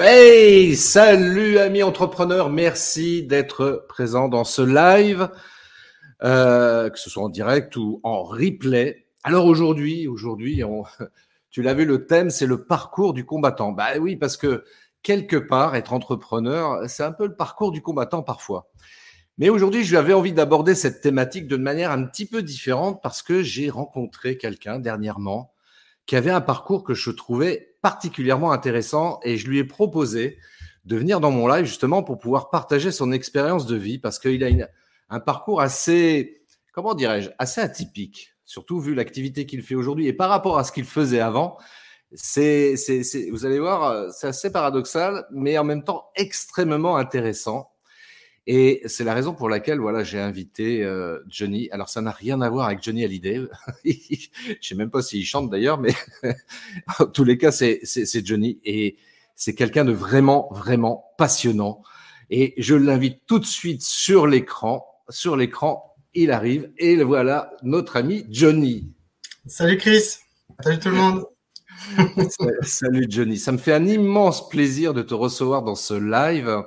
[0.00, 5.28] Hey, salut amis entrepreneurs, merci d'être présent dans ce live,
[6.22, 9.08] euh, que ce soit en direct ou en replay.
[9.24, 10.62] Alors aujourd'hui, aujourd'hui,
[11.50, 13.72] tu l'as vu, le thème c'est le parcours du combattant.
[13.72, 14.64] Bah oui, parce que
[15.02, 18.70] quelque part, être entrepreneur, c'est un peu le parcours du combattant parfois.
[19.36, 23.20] Mais aujourd'hui, je avais envie d'aborder cette thématique d'une manière un petit peu différente parce
[23.20, 25.52] que j'ai rencontré quelqu'un dernièrement
[26.08, 30.38] qui avait un parcours que je trouvais particulièrement intéressant et je lui ai proposé
[30.86, 34.42] de venir dans mon live justement pour pouvoir partager son expérience de vie parce qu'il
[34.42, 34.68] a
[35.10, 36.40] un parcours assez,
[36.72, 40.72] comment dirais-je, assez atypique, surtout vu l'activité qu'il fait aujourd'hui et par rapport à ce
[40.72, 41.58] qu'il faisait avant.
[42.14, 47.70] C'est, c'est, vous allez voir, c'est assez paradoxal, mais en même temps extrêmement intéressant.
[48.50, 51.68] Et c'est la raison pour laquelle voilà, j'ai invité euh, Johnny.
[51.70, 53.42] Alors, ça n'a rien à voir avec Johnny Hallyday.
[53.84, 54.26] Je
[54.62, 55.92] sais même pas s'il chante d'ailleurs, mais
[56.98, 57.82] en tous les cas, c'est
[58.24, 58.58] Johnny.
[58.64, 58.96] Et
[59.34, 61.82] c'est quelqu'un de vraiment, vraiment passionnant.
[62.30, 64.86] Et je l'invite tout de suite sur l'écran.
[65.10, 66.72] Sur l'écran, il arrive.
[66.78, 68.90] Et voilà notre ami Johnny.
[69.46, 70.20] Salut Chris.
[70.64, 71.26] Salut tout le monde.
[72.62, 73.36] Salut Johnny.
[73.36, 76.64] Ça me fait un immense plaisir de te recevoir dans ce live.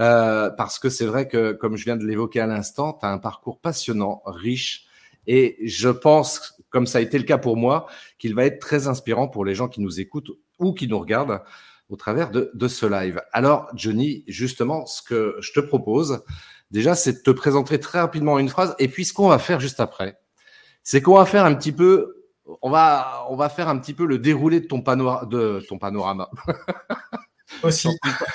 [0.00, 3.10] Euh, parce que c'est vrai que, comme je viens de l'évoquer à l'instant, tu as
[3.10, 4.86] un parcours passionnant, riche,
[5.26, 7.86] et je pense, comme ça a été le cas pour moi,
[8.18, 11.42] qu'il va être très inspirant pour les gens qui nous écoutent ou qui nous regardent
[11.88, 13.22] au travers de, de ce live.
[13.32, 16.22] Alors, Johnny, justement, ce que je te propose,
[16.70, 19.60] déjà, c'est de te présenter très rapidement une phrase, et puis ce qu'on va faire
[19.60, 20.18] juste après,
[20.82, 22.26] c'est qu'on va faire un petit peu,
[22.60, 25.78] on va, on va faire un petit peu le déroulé de ton, panorama, de ton
[25.78, 26.28] panorama.
[27.62, 27.88] Aussi.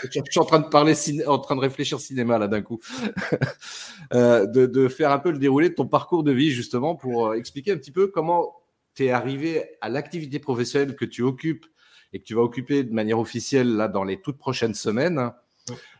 [0.03, 0.94] Je suis en train de parler,
[1.28, 2.80] en train de réfléchir cinéma là d'un coup,
[4.14, 7.28] euh, de, de, faire un peu le déroulé de ton parcours de vie justement pour
[7.28, 8.56] euh, expliquer un petit peu comment
[8.96, 11.66] tu es arrivé à l'activité professionnelle que tu occupes
[12.14, 15.31] et que tu vas occuper de manière officielle là dans les toutes prochaines semaines.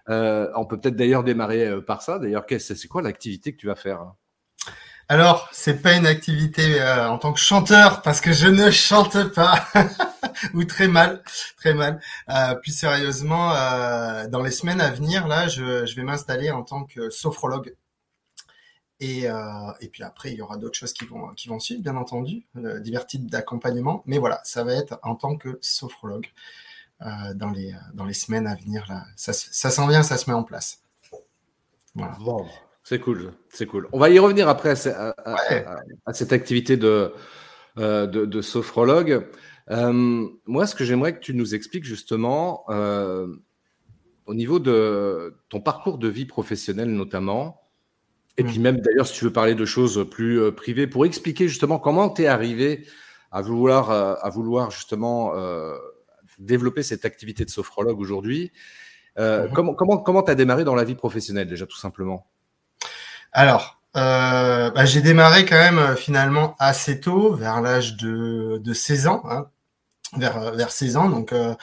[0.10, 2.18] Euh, on peut peut-être d'ailleurs démarrer par ça.
[2.18, 4.14] D'ailleurs, c'est quoi l'activité que tu vas faire
[5.12, 9.34] alors, c'est pas une activité euh, en tant que chanteur parce que je ne chante
[9.34, 9.66] pas
[10.54, 11.24] ou très mal,
[11.58, 12.00] très mal.
[12.30, 16.84] Euh, plus sérieusement, euh, dans les semaines à venir, là, je, vais m'installer en tant
[16.84, 17.76] que sophrologue.
[19.00, 19.28] Et,
[19.92, 24.04] puis après, il y aura d'autres choses qui vont suivre, bien entendu, divers types d'accompagnement.
[24.06, 26.28] Mais voilà, ça va être en tant que sophrologue
[27.34, 28.86] dans les semaines à venir.
[28.88, 30.84] Là, ça, s'en vient, ça se met en place.
[32.84, 33.88] C'est cool, c'est cool.
[33.92, 37.14] On va y revenir après à, cette activité de,
[37.78, 39.28] euh, de, sophrologue.
[39.70, 43.28] Euh, moi, ce que j'aimerais que tu nous expliques justement, euh,
[44.26, 47.62] au niveau de ton parcours de vie professionnelle notamment,
[48.38, 48.64] et puis mm.
[48.64, 52.24] même d'ailleurs si tu veux parler de choses plus privées, pour expliquer justement comment tu
[52.24, 52.88] es arrivé
[53.32, 55.34] à vouloir, à vouloir justement
[56.40, 58.52] développer cette activité de sophrologue aujourd'hui.
[59.18, 59.54] Mm-hmm.
[59.54, 62.26] Comment comment comment as démarré dans la vie professionnelle déjà tout simplement?
[63.32, 68.74] Alors, euh, bah, j'ai démarré quand même euh, finalement assez tôt, vers l'âge de, de
[68.74, 69.48] 16 ans, hein,
[70.18, 71.10] vers, euh, vers 16 ans.
[71.10, 71.56] Donc, euh,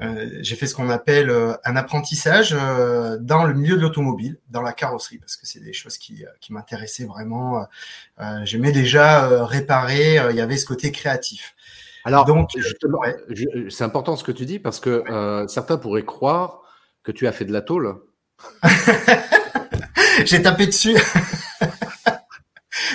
[0.00, 1.30] euh, j'ai fait ce qu'on appelle
[1.64, 5.98] un apprentissage dans le milieu de l'automobile, dans la carrosserie, parce que c'est des choses
[5.98, 7.66] qui, qui m'intéressaient vraiment.
[8.42, 11.54] J'aimais déjà réparer, il y avait ce côté créatif.
[12.04, 12.50] Alors, donc,
[13.70, 15.04] c'est important ce que tu dis, parce que
[15.48, 16.62] certains pourraient croire
[17.02, 17.96] que tu as fait de la tôle.
[20.24, 20.96] J'ai tapé dessus.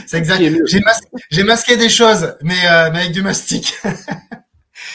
[0.08, 0.42] C'est exact.
[1.32, 3.76] J'ai masqué, des choses, mais, euh, mais avec du mastic.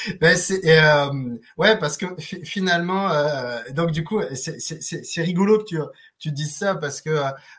[0.21, 5.79] ben, euh, ouais, parce que finalement, euh, donc du coup, c'est rigolo que tu,
[6.19, 7.11] tu dises ça parce que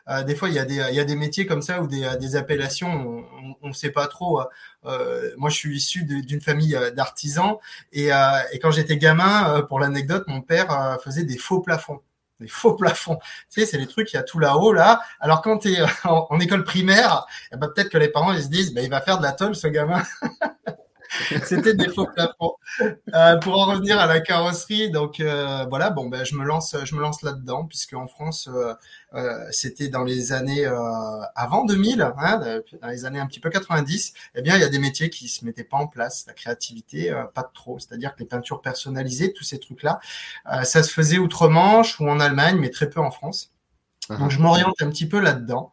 [0.08, 1.86] euh, des fois, il y, a des, il y a des métiers comme ça ou
[1.86, 3.24] des, des appellations,
[3.62, 4.40] on ne sait pas trop.
[4.84, 7.56] moi, je suis issu d'une famille d'artisans
[7.92, 8.08] et,
[8.52, 12.00] et quand j'étais gamin, pour l'anecdote, mon père faisait des faux plafonds
[12.40, 13.18] des faux plafonds.
[13.50, 15.00] Tu sais, c'est les trucs, il y a tout là-haut, là.
[15.20, 18.48] Alors, quand tu es en, école primaire, eh ben, peut-être que les parents, ils se
[18.48, 20.02] disent, bah, il va faire de la tôle, ce gamin.
[21.44, 22.54] C'était des faux plafonds.
[23.14, 26.76] Euh, pour en revenir à la carrosserie, donc euh, voilà, bon ben je me lance,
[26.84, 28.74] je me lance là-dedans puisque en France, euh,
[29.14, 30.74] euh c'était dans les années euh,
[31.34, 34.12] avant 2000, hein, dans les années un petit peu 90.
[34.34, 37.12] Eh bien, il y a des métiers qui se mettaient pas en place, la créativité,
[37.34, 37.78] pas de trop.
[37.78, 40.00] C'est-à-dire que les peintures personnalisées, tous ces trucs-là,
[40.64, 43.52] ça se faisait outre-Manche ou en Allemagne, mais très peu en France.
[44.08, 44.18] Uh-huh.
[44.18, 45.72] Donc je m'oriente un petit peu là-dedans.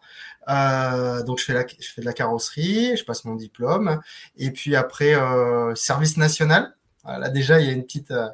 [0.49, 4.01] Euh, donc je fais, la, je fais de la carrosserie, je passe mon diplôme,
[4.37, 6.75] et puis après euh, service national.
[7.05, 8.27] Là déjà il y a une petite, euh,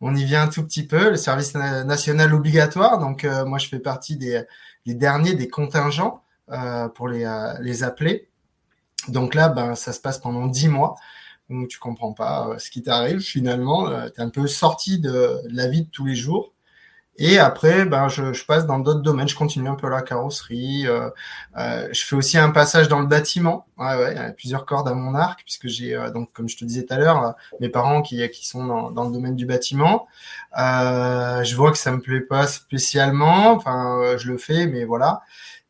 [0.00, 2.98] on y vient un tout petit peu, le service national obligatoire.
[2.98, 4.42] Donc euh, moi je fais partie des,
[4.86, 7.28] des derniers des contingents euh, pour les,
[7.60, 8.28] les appeler.
[9.08, 10.96] Donc là ben ça se passe pendant dix mois.
[11.50, 13.88] Donc tu comprends pas ce qui t'arrive finalement.
[14.10, 15.10] tu es un peu sorti de,
[15.48, 16.52] de la vie de tous les jours.
[17.18, 19.28] Et après, ben, je, je passe dans d'autres domaines.
[19.28, 20.86] Je continue un peu la carrosserie.
[20.86, 21.10] Euh,
[21.58, 23.66] euh, je fais aussi un passage dans le bâtiment.
[23.76, 26.48] Ouais, ouais, il y a plusieurs cordes à mon arc, puisque j'ai, euh, donc, comme
[26.48, 29.12] je te disais tout à l'heure, euh, mes parents qui, qui sont dans, dans, le
[29.12, 30.06] domaine du bâtiment.
[30.58, 33.52] Euh, je vois que ça me plaît pas spécialement.
[33.52, 35.20] Enfin, je le fais, mais voilà.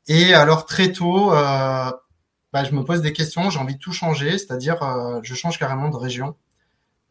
[0.08, 3.50] Et alors très tôt, bah, je me pose des questions.
[3.50, 4.78] J'ai envie de tout changer, c'est-à-dire,
[5.22, 6.36] je change carrément de région.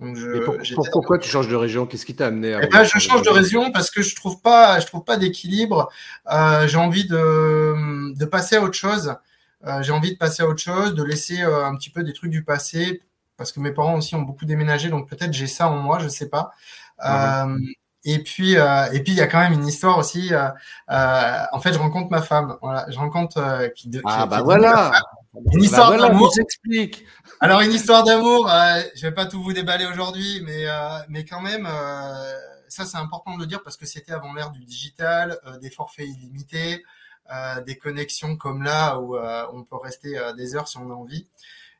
[0.01, 1.85] Donc je, pourquoi tu changes de région?
[1.85, 4.41] Qu'est-ce qui t'a amené à eh ben, Je change de région parce que je trouve
[4.41, 5.91] pas, je trouve pas d'équilibre.
[6.31, 9.15] Euh, j'ai envie de, de passer à autre chose.
[9.67, 12.13] Euh, j'ai envie de passer à autre chose, de laisser euh, un petit peu des
[12.13, 13.03] trucs du passé
[13.37, 16.07] parce que mes parents aussi ont beaucoup déménagé, donc peut-être j'ai ça en moi, je
[16.07, 16.51] sais pas.
[18.03, 20.31] Et puis, et puis il y a quand même une histoire aussi.
[20.89, 22.57] En fait, je rencontre ma femme.
[22.63, 24.91] Voilà, je rencontre qui, de, ah bah voilà.
[25.53, 26.33] Une histoire d'amour.
[27.39, 28.49] Alors une histoire d'amour.
[28.95, 30.65] je vais pas tout vous déballer aujourd'hui, mais
[31.07, 31.67] mais quand même,
[32.67, 36.07] ça c'est important de le dire parce que c'était avant l'ère du digital, des forfaits
[36.07, 36.83] illimités,
[37.65, 41.27] des connexions comme là où on peut rester des heures si on a envie.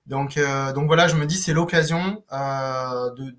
[0.05, 0.39] Donc
[0.73, 3.35] donc voilà, je me dis c'est l'occasion de,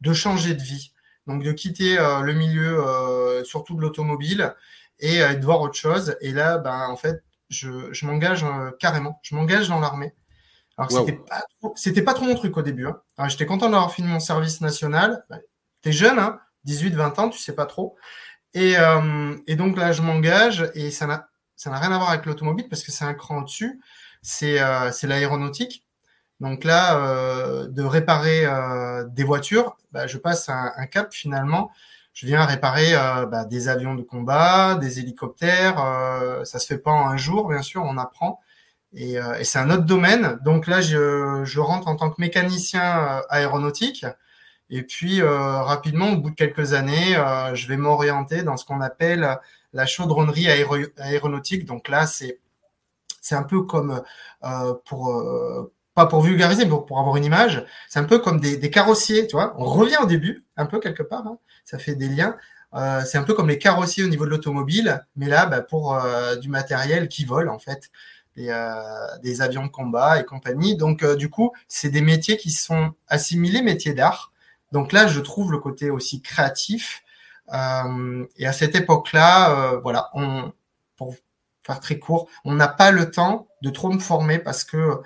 [0.00, 0.92] de changer de vie
[1.30, 4.54] donc de quitter euh, le milieu euh, surtout de l'automobile
[4.98, 6.16] et euh, de voir autre chose.
[6.20, 8.44] Et là, ben, en fait, je, je m'engage
[8.78, 9.20] carrément.
[9.22, 10.14] Je m'engage dans l'armée.
[10.78, 12.86] Alors c'était pas trop, c'était pas trop mon truc au début.
[12.86, 13.28] Hein.
[13.28, 15.26] J'étais content d'avoir fini mon service national.
[15.30, 15.36] Tu
[15.82, 17.96] T'es jeune, hein, 18, 20 ans, tu sais pas trop.
[18.54, 22.10] Et, euh, et donc là, je m'engage et ça n'a ça n'a rien à voir
[22.10, 23.80] avec l'automobile parce que c'est un cran au-dessus.
[24.22, 25.84] C'est euh, c'est l'aéronautique.
[26.40, 31.70] Donc là, euh, de réparer euh, des voitures, bah, je passe un, cap finalement.
[32.14, 35.76] Je viens réparer euh, bah, des avions de combat, des hélicoptères.
[36.44, 38.40] Ça se fait pas en un jour, bien sûr, on apprend.
[38.94, 40.38] Et, c'est un autre domaine.
[40.44, 44.06] Donc là, je, je, rentre en tant que mécanicien aéronautique.
[44.70, 47.14] Et puis rapidement, au bout de quelques années,
[47.54, 49.38] je vais m'orienter dans ce qu'on appelle
[49.72, 50.48] la chaudronnerie
[50.98, 51.66] aéronautique.
[51.66, 52.40] Donc là, c'est
[53.20, 54.02] c'est un peu comme
[54.86, 55.70] pour
[56.06, 59.54] pour vulgariser, mais pour, avoir une image, c'est un peu comme des, carrossiers, tu vois.
[59.58, 61.38] On revient au début, un peu quelque part, hein.
[61.64, 62.36] ça fait des liens.
[62.74, 65.94] Euh, c'est un peu comme les carrossiers au niveau de l'automobile, mais là, bah, pour
[65.94, 67.90] euh, du matériel qui vole, en fait,
[68.36, 70.76] des, euh, avions de combat et compagnie.
[70.76, 74.32] Donc, du coup, c'est des métiers qui sont assimilés métiers d'art.
[74.72, 77.02] Donc là, je trouve le côté aussi créatif.
[77.52, 80.52] Et à cette époque-là, voilà, on,
[80.96, 81.16] pour
[81.62, 85.00] faire très court, on n'a pas le temps de trop me former parce que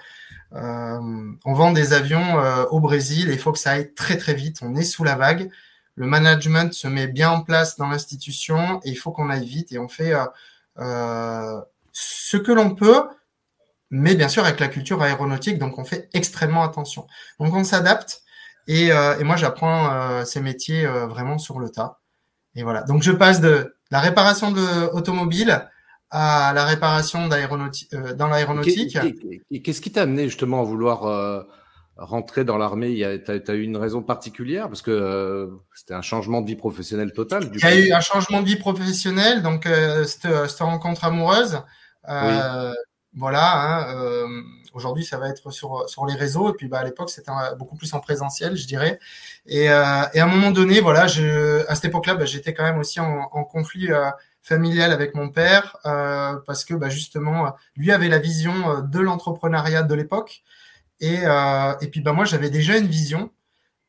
[0.54, 4.34] on vend des avions euh, au Brésil et il faut que ça aille très très
[4.34, 4.58] vite.
[4.62, 5.50] On est sous la vague.
[5.96, 9.72] Le management se met bien en place dans l'institution et il faut qu'on aille vite
[9.72, 10.12] et on fait
[10.78, 11.60] euh,
[11.92, 13.04] ce que l'on peut,
[13.90, 17.06] mais bien sûr avec la culture aéronautique, donc on fait extrêmement attention.
[17.38, 18.22] Donc on s'adapte
[18.66, 22.00] et, et, moi j'apprends ces métiers vraiment sur le tas.
[22.56, 22.82] Et voilà.
[22.82, 25.68] Donc je passe de la réparation de automobile
[26.16, 28.96] à la réparation euh, dans l'aéronautique.
[29.64, 31.42] Qu'est-ce qui t'a amené justement à vouloir euh,
[31.96, 32.94] rentrer dans l'armée?
[32.94, 34.68] Tu as, as, eu une raison particulière?
[34.68, 37.50] Parce que euh, c'était un changement de vie professionnelle total.
[37.52, 39.68] Il y a eu un changement de vie professionnelle, donc
[40.04, 41.60] cette, cette, rencontre amoureuse.
[43.16, 44.24] Voilà, hein,
[44.74, 47.76] aujourd'hui ça va être sur, sur les réseaux, et puis bah, à l'époque c'était beaucoup
[47.76, 48.98] plus en présentiel, je dirais.
[49.46, 53.00] Et, et à un moment donné, voilà, à cette époque-là, bah, j'étais quand même aussi
[53.00, 53.90] en, conflit
[54.44, 59.00] familiale avec mon père euh, parce que bah, justement lui avait la vision euh, de
[59.00, 60.42] l'entrepreneuriat de l'époque.
[61.00, 63.30] Et, euh, et puis bah moi j'avais déjà une vision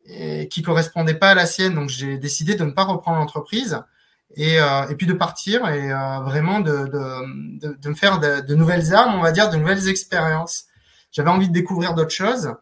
[0.05, 1.75] et, qui correspondait pas à la sienne.
[1.75, 3.81] Donc j'ai décidé de ne pas reprendre l'entreprise
[4.37, 8.55] et, euh, et puis de partir et euh, vraiment de, de, de, me faire de
[8.55, 10.65] nouvelles armes on va dire de nouvelles expériences
[11.15, 12.53] j'avais envie de découvrir d'autres choses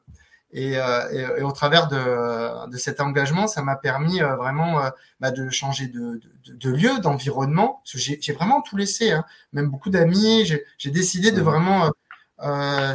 [0.52, 4.80] et, euh, et, et, au travers de, de cet engagement, ça m'a permis euh, vraiment
[4.80, 7.82] euh, bah, de changer de, de, de lieu, d'environnement.
[7.86, 9.26] J'ai vraiment tout laissé, hein.
[9.54, 10.46] même beaucoup d'amis.
[10.78, 11.92] J'ai décidé de vraiment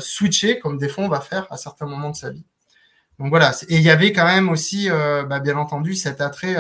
[0.01, 2.45] switcher, comme des fois on va faire à certains moments de sa vie.
[3.19, 3.51] Donc voilà.
[3.69, 6.57] Et il y avait quand même aussi, bah, bien entendu, cet attrait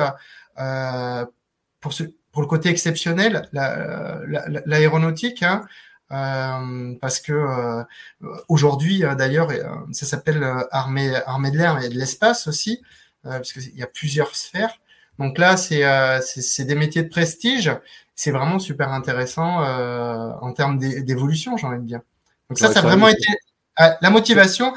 [1.80, 5.40] pour ce pour le côté exceptionnel, l'aéronautique.
[5.40, 5.66] La, hein,
[6.08, 7.84] parce que
[8.48, 9.50] aujourd'hui, d'ailleurs,
[9.92, 12.82] ça s'appelle armée, armée de l'air et de l'espace aussi,
[13.22, 14.78] parce qu'il y a plusieurs sphères.
[15.18, 17.72] Donc là, euh, c'est des métiers de prestige.
[18.14, 22.00] C'est vraiment super intéressant euh, en termes d'évolution, j'ai envie de dire.
[22.48, 23.26] Donc ça, ça a vraiment été
[23.76, 24.72] ah, la motivation.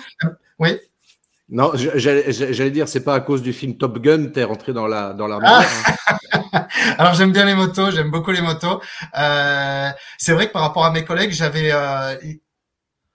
[0.59, 0.79] Oui.
[1.49, 5.13] Non, j'allais dire, c'est pas à cause du film Top Gun, t'es rentré dans la
[5.13, 5.47] dans l'armée.
[5.49, 6.39] Ah.
[6.97, 8.81] Alors j'aime bien les motos, j'aime beaucoup les motos.
[9.17, 12.15] Euh, c'est vrai que par rapport à mes collègues, j'avais, euh,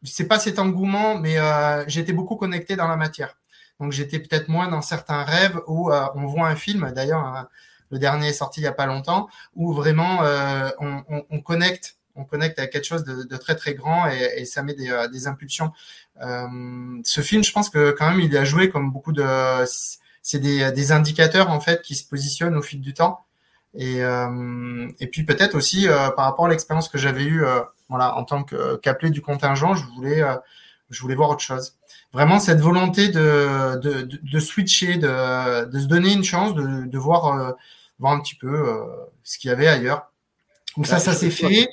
[0.05, 3.37] sais pas cet engouement, mais euh, j'étais beaucoup connecté dans la matière.
[3.81, 7.49] Donc j'étais peut-être moins dans certains rêves où euh, on voit un film, d'ailleurs hein,
[7.91, 11.41] le dernier est sorti il y a pas longtemps, où vraiment euh, on, on, on,
[11.41, 14.75] connecte, on connecte à quelque chose de, de très très grand et, et ça met
[14.75, 15.73] des, euh, des impulsions.
[16.19, 19.25] ce film, je pense que quand même il a joué comme beaucoup de,
[20.23, 23.26] c'est des, des indicateurs en fait qui se positionnent au fil du temps.
[23.75, 27.45] Et, et puis peut-être aussi par rapport à l'expérience que j'avais eue,
[27.89, 30.23] voilà, en tant qu'appelé du contingent, je voulais,
[30.91, 31.77] je voulais voir autre chose
[32.17, 36.99] vraiment cette volonté de, de, de, switcher, de, de, se donner une chance, de, de
[36.99, 37.53] voir, euh,
[37.99, 38.85] voir un petit peu euh,
[39.23, 40.11] ce qu'il y avait ailleurs.
[40.77, 41.69] Donc ça, ça s'est fait.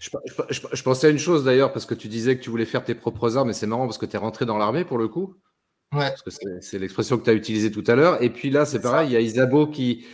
[0.00, 0.10] Je,
[0.72, 2.94] je, pensais à une chose d'ailleurs, parce que tu disais que tu voulais faire tes
[2.94, 5.36] propres armes, mais c'est marrant parce que tu es rentré dans l'armée pour le coup.
[5.92, 6.08] Ouais.
[6.08, 6.30] Parce que
[6.60, 8.20] c'est l'expression que tu as utilisée tout à l'heure.
[8.22, 10.06] Et puis là, c'est pareil, il y a Isabeau qui,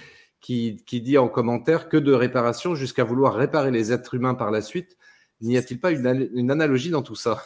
[0.44, 4.60] qui, dit en commentaire que de réparation jusqu'à vouloir réparer les êtres humains par la
[4.60, 4.96] suite.
[5.40, 7.42] N'y a-t-il pas une, analogie dans tout ça?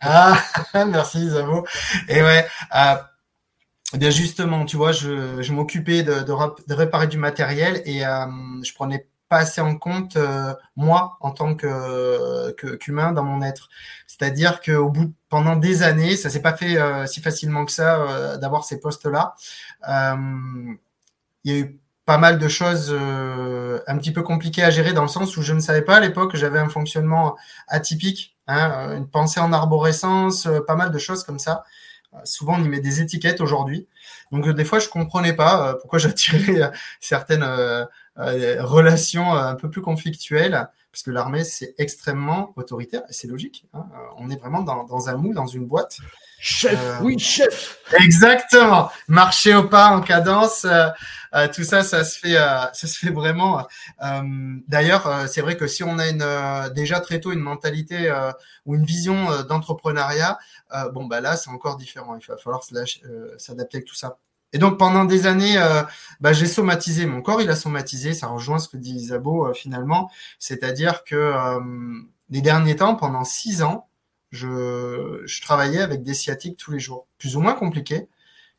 [0.00, 0.38] Ah,
[0.74, 1.66] merci Zabo.
[2.08, 2.94] Et ouais, euh,
[3.94, 8.26] bien justement, tu vois, je, je m'occupais de, de, réparer du matériel et euh,
[8.62, 13.70] je prenais pas assez en compte euh, moi en tant que qu'humain dans mon être.
[14.06, 18.02] C'est-à-dire qu'au bout pendant des années, ça s'est pas fait euh, si facilement que ça
[18.02, 19.34] euh, d'avoir ces postes-là.
[19.88, 25.02] Il y a eu pas mal de choses un petit peu compliquées à gérer dans
[25.02, 27.36] le sens où je ne savais pas à l'époque, j'avais un fonctionnement
[27.68, 31.64] atypique Hein, euh, une pensée en arborescence, euh, pas mal de choses comme ça.
[32.14, 33.86] Euh, souvent, on y met des étiquettes aujourd'hui.
[34.32, 37.44] Donc, des fois, je comprenais pas pourquoi j'attirais certaines
[38.16, 43.66] relations un peu plus conflictuelles, parce que l'armée, c'est extrêmement autoritaire, et c'est logique.
[43.74, 43.86] Hein.
[44.18, 45.98] On est vraiment dans, dans, un moule, dans une boîte.
[46.44, 47.78] Chef, oui, chef.
[48.00, 48.90] Exactement.
[49.06, 50.66] Marcher au pas en cadence.
[51.34, 53.64] Euh, tout ça, ça se fait, euh, ça se fait vraiment.
[54.02, 54.22] Euh,
[54.66, 58.12] d'ailleurs, c'est vrai que si on a une, déjà très tôt une mentalité
[58.66, 60.36] ou une vision d'entrepreneuriat,
[60.92, 62.16] bon bah là, c'est encore différent.
[62.20, 64.18] Il va falloir s'adapter avec tout ça.
[64.52, 65.56] Et donc pendant des années,
[66.20, 68.14] bah, j'ai somatisé mon corps, il a somatisé.
[68.14, 71.34] Ça rejoint ce que dit Isabeau finalement, c'est-à-dire que
[72.30, 73.86] les derniers temps, pendant six ans,
[74.32, 78.08] je, je, travaillais avec des sciatiques tous les jours, plus ou moins compliqués,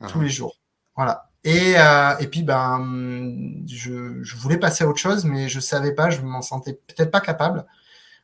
[0.07, 0.23] tous ah.
[0.23, 0.57] les jours.
[0.95, 1.29] Voilà.
[1.43, 2.79] Et, euh, et puis, ben,
[3.67, 7.11] je, je, voulais passer à autre chose, mais je savais pas, je m'en sentais peut-être
[7.11, 7.65] pas capable,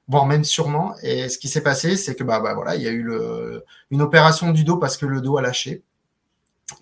[0.07, 0.95] voire même sûrement.
[1.03, 3.65] Et ce qui s'est passé, c'est que bah, bah voilà, il y a eu le,
[3.91, 5.83] une opération du dos parce que le dos a lâché.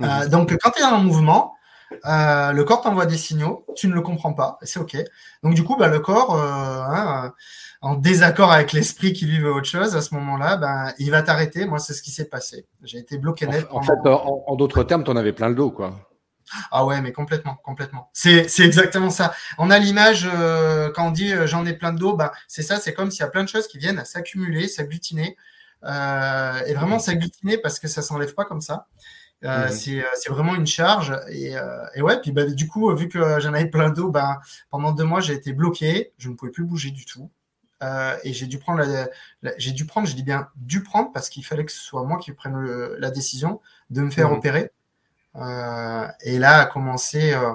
[0.02, 0.28] Euh, mhm.
[0.30, 1.57] donc, quand tu es en mouvement,
[2.06, 4.98] euh, le corps t'envoie des signaux, tu ne le comprends pas, c'est ok.
[5.44, 7.34] Donc du coup, bah, le corps, euh, hein,
[7.82, 11.22] en désaccord avec l'esprit qui lui veut autre chose, à ce moment-là, ben, il va
[11.22, 11.65] t'arrêter.
[11.65, 12.65] Moi, c'est ce qui s'est passé.
[12.84, 13.67] J'ai été bloqué net.
[13.72, 16.08] En, fait, en, en d'autres termes, tu en avais plein le dos, quoi.
[16.72, 18.10] Ah ouais, mais complètement, complètement.
[18.13, 19.34] C'est, c'est exactement ça.
[19.58, 22.63] On a l'image euh, quand on dit euh, j'en ai plein de dos, bah c'est
[22.63, 25.36] ça, c'est comme s'il y a plein de choses qui viennent à s'accumuler, s'agglutiner,
[25.84, 28.88] euh, et vraiment s'agglutiner parce que ça s'enlève pas comme ça.
[29.44, 31.15] Euh, c'est, c'est vraiment une charge.
[31.29, 31.53] Et,
[31.96, 34.39] et ouais puis bah, du coup vu que j'en avais plein d'eau bah,
[34.70, 36.13] pendant deux mois j'ai été bloqué.
[36.17, 37.29] Je ne pouvais plus bouger du tout.
[38.24, 38.84] Et j'ai dû prendre
[39.58, 42.17] j'ai dû prendre je dis bien dû prendre parce qu'il fallait que ce soit moi
[42.17, 42.60] qui prenne
[42.98, 44.34] la décision de me faire mmh.
[44.34, 44.72] opérer.
[45.36, 47.53] Euh, et là a commencé euh,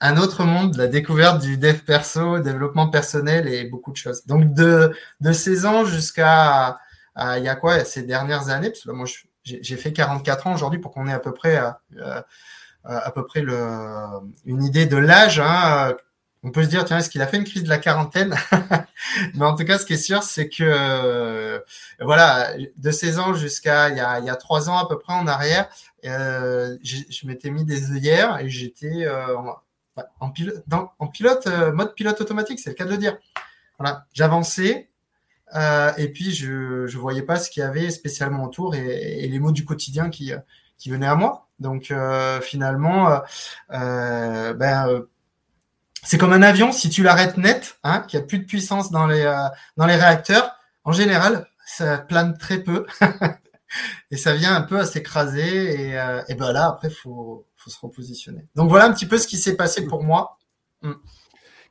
[0.00, 4.26] un autre monde, la découverte du dev perso, développement personnel et beaucoup de choses.
[4.26, 6.78] Donc de, de 16 ans jusqu'à
[7.16, 9.06] il y a quoi ces dernières années, parce que moi
[9.44, 12.22] j'ai fait 44 ans aujourd'hui pour qu'on ait à peu près à, euh,
[12.84, 13.58] à peu près le,
[14.46, 15.40] une idée de l'âge.
[15.40, 15.94] Hein,
[16.44, 18.34] on peut se dire, tiens, est-ce qu'il a fait une crise de la quarantaine?
[19.34, 21.60] Mais en tout cas, ce qui est sûr, c'est que euh,
[22.00, 24.98] voilà, de 16 ans jusqu'à il y a, il y a 3 ans à peu
[24.98, 25.68] près en arrière,
[26.04, 29.36] euh, je m'étais mis des œillères et j'étais euh,
[30.18, 30.64] en, pilote,
[30.98, 33.18] en pilote euh, mode pilote automatique, c'est le cas de le dire.
[33.78, 34.90] Voilà, j'avançais
[35.54, 39.28] euh, et puis je je voyais pas ce qu'il y avait spécialement autour et, et,
[39.28, 40.32] les mots du quotidien qui
[40.78, 41.48] qui venaient à moi.
[41.58, 41.92] Donc
[42.40, 43.20] finalement,
[43.70, 45.04] ben
[46.02, 48.90] c'est comme un avion, si tu l'arrêtes net, hein, qu'il n'y a plus de puissance
[48.90, 52.86] dans les, euh, dans les réacteurs, en général, ça plane très peu.
[54.10, 57.70] et ça vient un peu à s'écraser et, euh, et ben là après faut faut
[57.70, 58.46] se repositionner.
[58.56, 60.38] Donc voilà un petit peu ce qui s'est passé pour moi.
[60.82, 60.92] Mm.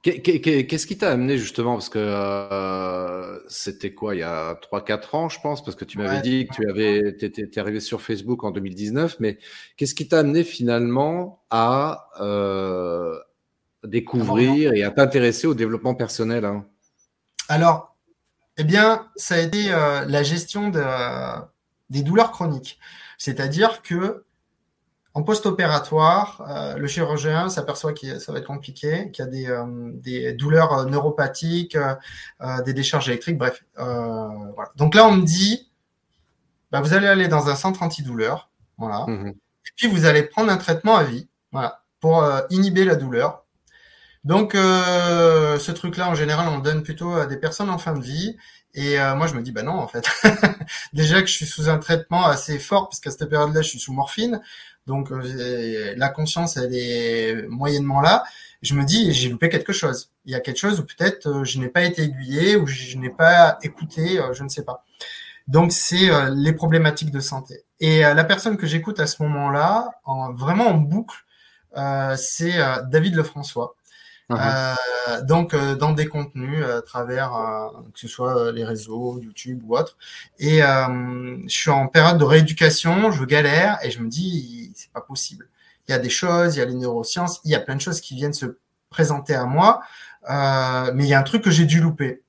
[0.01, 1.73] Qu'est-ce qui t'a amené justement?
[1.73, 5.63] Parce que euh, c'était quoi il y a 3-4 ans je pense?
[5.63, 9.37] Parce que tu m'avais dit que tu avais étais arrivé sur Facebook en 2019 mais
[9.77, 13.15] qu'est-ce qui t'a amené finalement à euh,
[13.83, 16.65] découvrir et à t'intéresser au développement personnel hein?
[17.47, 17.95] Alors
[18.57, 20.81] eh bien ça a été euh, la gestion de,
[21.91, 22.79] des douleurs chroniques.
[23.19, 24.25] C'est-à-dire que
[25.13, 29.49] en post-opératoire, euh, le chirurgien s'aperçoit que ça va être compliqué, qu'il y a des,
[29.49, 31.77] euh, des douleurs euh, neuropathiques,
[32.65, 33.63] des décharges électriques, bref.
[33.75, 34.71] Voilà.
[34.77, 35.69] Donc là, on me dit,
[36.71, 40.51] bah, vous allez aller dans un centre antidouleur, voilà, mmh et puis vous allez prendre
[40.51, 43.45] un traitement à vie, voilà, pour inhiber la douleur.
[44.23, 48.03] Donc, ce truc-là, en général, on le donne plutôt à des personnes en fin de
[48.03, 48.37] vie.
[48.73, 50.09] Et moi, je me dis, bah non, en fait.
[50.93, 53.93] Déjà que je suis sous un traitement assez fort, puisqu'à cette période-là, je suis sous
[53.93, 54.41] morphine.
[54.87, 58.23] Donc euh, la conscience, elle est moyennement là.
[58.61, 60.11] Je me dis, j'ai loupé quelque chose.
[60.25, 62.97] Il y a quelque chose où peut-être euh, je n'ai pas été aiguillé ou je
[62.97, 64.85] n'ai pas écouté, euh, je ne sais pas.
[65.47, 67.65] Donc c'est les problématiques de santé.
[67.79, 71.25] Et la personne que j'écoute à ce moment-là, en, vraiment en boucle,
[72.15, 72.57] c'est
[72.89, 73.75] David Lefrançois.
[74.29, 74.75] Uh-huh.
[75.09, 77.31] Euh, donc euh, dans des contenus à travers
[77.93, 79.97] que ce soit les réseaux, YouTube ou autre.
[80.39, 85.01] Et je suis en période de rééducation, je galère et je me dis c'est pas
[85.01, 85.49] possible.
[85.87, 87.81] Il y a des choses, il y a les neurosciences, il y a plein de
[87.81, 88.57] choses qui viennent se
[88.89, 89.81] présenter à moi,
[90.29, 92.23] euh, mais il y a un truc que j'ai dû louper.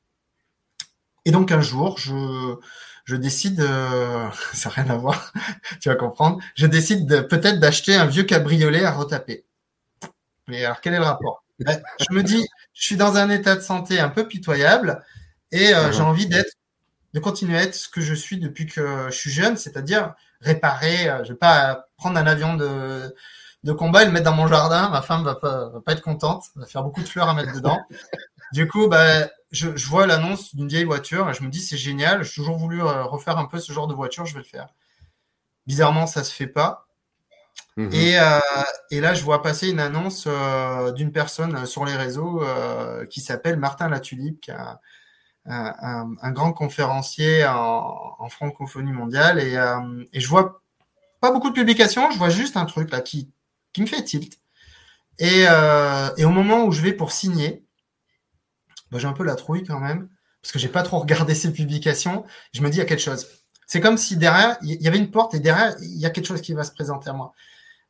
[1.25, 2.57] Et donc un jour, je
[3.05, 5.33] je décide, euh, ça n'a rien à voir,
[5.81, 9.45] tu vas comprendre, je décide de, peut-être d'acheter un vieux cabriolet à retaper.
[10.49, 11.45] Mais alors quel est le rapport?
[11.59, 15.05] Je me dis, je suis dans un état de santé un peu pitoyable
[15.53, 16.55] et euh, j'ai envie d'être,
[17.15, 21.09] de continuer à être ce que je suis depuis que je suis jeune, c'est-à-dire réparer.
[21.09, 23.15] Euh, je vais pas prendre un avion de,
[23.65, 24.91] de combat et le mettre dans mon jardin.
[24.91, 27.53] Ma femme va pas, va pas être contente, va faire beaucoup de fleurs à mettre
[27.53, 27.81] dedans.
[28.53, 31.79] Du coup, bah, je, je vois l'annonce d'une vieille voiture et je me dis c'est
[31.79, 32.23] génial.
[32.23, 34.69] J'ai toujours voulu euh, refaire un peu ce genre de voiture, je vais le faire.
[35.67, 36.87] Bizarrement, ça se fait pas.
[37.77, 38.39] Mmh et, euh,
[38.91, 43.21] et, là, je vois passer une annonce euh, d'une personne sur les réseaux euh, qui
[43.21, 44.51] s'appelle Martin Latulipe, qui
[45.47, 49.41] un, un, grand conférencier en, en, francophonie mondiale.
[49.41, 50.63] Et, euh, et, je vois
[51.21, 53.33] pas beaucoup de publications, je vois juste un truc là qui,
[53.73, 54.39] qui me fait tilt.
[55.19, 55.43] Et,
[56.17, 57.65] et au moment où je vais pour signer,
[58.91, 60.09] bah, j'ai un peu la trouille quand même,
[60.43, 62.25] parce que j'ai pas trop regardé ces publications.
[62.53, 63.27] Je me dis, il y a quelque chose.
[63.67, 66.27] C'est comme si derrière, il y avait une porte et derrière, il y a quelque
[66.27, 67.33] chose qui va se présenter à moi.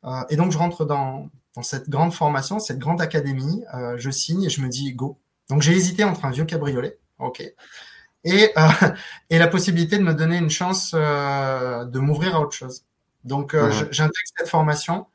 [0.05, 3.65] Euh, et donc, je rentre dans, dans, cette grande formation, cette grande académie.
[3.75, 5.19] Euh, je signe et je me dis go.
[5.51, 7.43] Donc, j'ai hésité entre un vieux cabriolet, ok,
[8.25, 8.69] et, euh,
[9.31, 12.85] et la possibilité de me donner une chance de m'ouvrir à autre chose.
[13.25, 13.57] Donc,
[13.91, 15.07] j'intègre cette formation.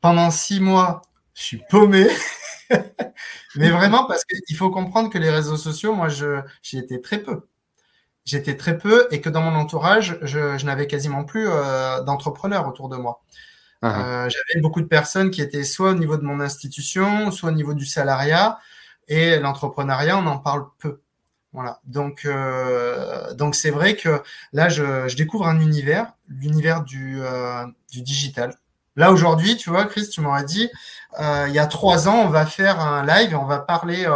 [0.00, 1.02] Pendant six mois,
[1.34, 2.08] je suis paumé.
[3.56, 7.46] Mais vraiment, parce qu'il faut comprendre que les réseaux sociaux, moi, j'y étais très peu.
[8.24, 12.68] J'étais très peu et que dans mon entourage, je, je n'avais quasiment plus euh, d'entrepreneurs
[12.68, 13.22] autour de moi.
[13.82, 14.26] Ah.
[14.26, 17.52] Euh, j'avais beaucoup de personnes qui étaient soit au niveau de mon institution, soit au
[17.52, 18.60] niveau du salariat,
[19.08, 21.00] et l'entrepreneuriat, on en parle peu.
[21.52, 21.80] Voilà.
[21.84, 27.66] Donc, euh, donc c'est vrai que là, je, je découvre un univers, l'univers du, euh,
[27.90, 28.56] du digital.
[28.96, 30.70] Là aujourd'hui, tu vois, Chris, tu m'aurais dit,
[31.20, 34.06] euh, il y a trois ans, on va faire un live et on va parler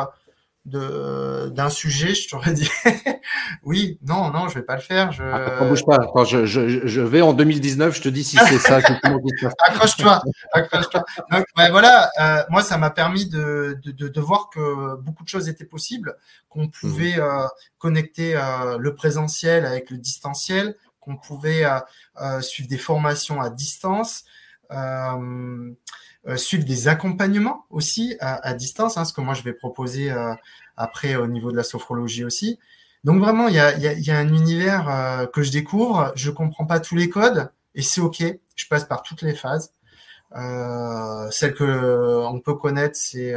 [0.75, 2.69] euh, d'un sujet, je t'aurais dit
[3.63, 5.13] oui, non, non, je vais pas le faire.
[5.13, 5.23] Je...
[5.23, 5.95] Ah, bouge pas.
[5.95, 8.77] Attends, je, je, je, vais en 2019, je te dis si c'est ça.
[9.69, 11.05] accroche-toi, accroche-toi.
[11.71, 15.65] voilà, euh, moi, ça m'a permis de, de, de, voir que beaucoup de choses étaient
[15.65, 16.17] possibles,
[16.49, 17.21] qu'on pouvait mmh.
[17.21, 17.47] euh,
[17.79, 21.65] connecter euh, le présentiel avec le distanciel, qu'on pouvait
[22.21, 24.25] euh, suivre des formations à distance.
[24.73, 25.75] Euh, euh,
[26.35, 30.35] suivre des accompagnements aussi à, à distance, hein, ce que moi je vais proposer euh,
[30.77, 32.59] après au niveau de la sophrologie aussi.
[33.05, 36.13] Donc vraiment, il y a, y, a, y a, un univers euh, que je découvre,
[36.17, 38.25] je comprends pas tous les codes et c'est ok.
[38.57, 39.73] Je passe par toutes les phases.
[40.35, 43.35] Euh, celle que on peut connaître, c'est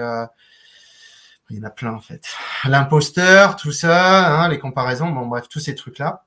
[1.51, 2.25] il y en a plein en fait.
[2.65, 6.25] L'imposteur, tout ça, hein, les comparaisons, bon bref, tous ces trucs là.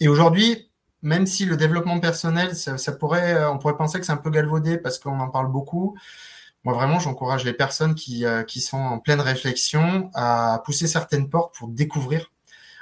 [0.00, 0.70] Et aujourd'hui,
[1.06, 4.28] même si le développement personnel, ça, pourrait, euh, on pourrait penser que c'est un peu
[4.28, 5.96] galvaudé parce qu'on en parle beaucoup.
[6.64, 11.30] Moi, vraiment, j'encourage les personnes qui, euh, qui sont en pleine réflexion à pousser certaines
[11.30, 12.32] portes pour découvrir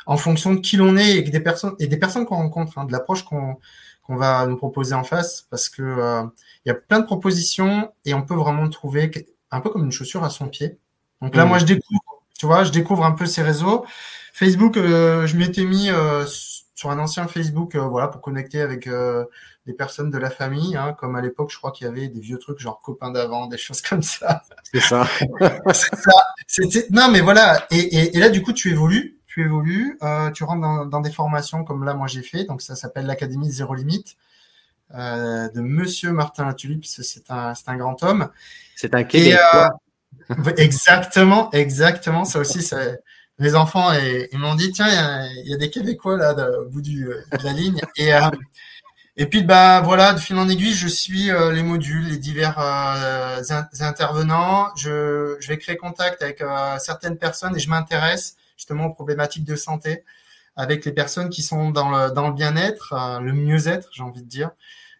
[0.06, 2.84] en fonction de qui l'on est et des personnes et des personnes qu'on rencontre, hein,
[2.84, 3.58] de l'approche qu'on
[4.02, 6.22] qu'on va nous proposer en face, parce que euh,
[6.64, 9.10] il y a plein de propositions et on peut vraiment trouver
[9.50, 10.78] un peu comme une chaussure à son pied.
[11.22, 11.48] Donc là, mmh.
[11.48, 13.86] moi, je découvre, tu vois, je découvre un peu ces réseaux.
[14.34, 15.88] Facebook, je m'étais mis
[16.74, 18.88] sur un ancien Facebook, voilà, pour connecter avec
[19.66, 22.20] des personnes de la famille, hein, comme à l'époque, je crois qu'il y avait des
[22.20, 24.42] vieux trucs genre copains d'avant, des choses comme ça.
[24.72, 25.08] C'est ça.
[25.72, 26.80] c'est ça.
[26.90, 27.66] Non, mais voilà.
[27.70, 31.00] Et, et, et, là, du coup, tu évolues, tu évolues, euh, tu rentres dans, dans,
[31.00, 32.44] des formations comme là, moi j'ai fait.
[32.44, 34.16] Donc ça s'appelle l'Académie Zéro Limite
[34.94, 36.84] euh, de Monsieur Martin Latulippe.
[36.84, 38.28] C'est un, c'est un grand homme.
[38.76, 39.70] C'est un Québécois.
[40.30, 42.24] Euh, exactement, exactement.
[42.24, 43.00] Ça aussi, c'est
[43.38, 44.86] les enfants et ils m'ont dit tiens,
[45.36, 48.30] il y, y, a des Québécois là au bout du, de la ligne et euh,
[49.16, 52.58] et puis bah voilà, de fil en aiguille, je suis euh, les modules, les divers
[52.58, 53.40] euh,
[53.80, 54.74] intervenants.
[54.76, 59.44] Je, je, vais créer contact avec euh, certaines personnes et je m'intéresse justement aux problématiques
[59.44, 60.04] de santé
[60.56, 64.22] avec les personnes qui sont dans le, dans le bien-être, euh, le mieux-être, j'ai envie
[64.22, 64.50] de dire.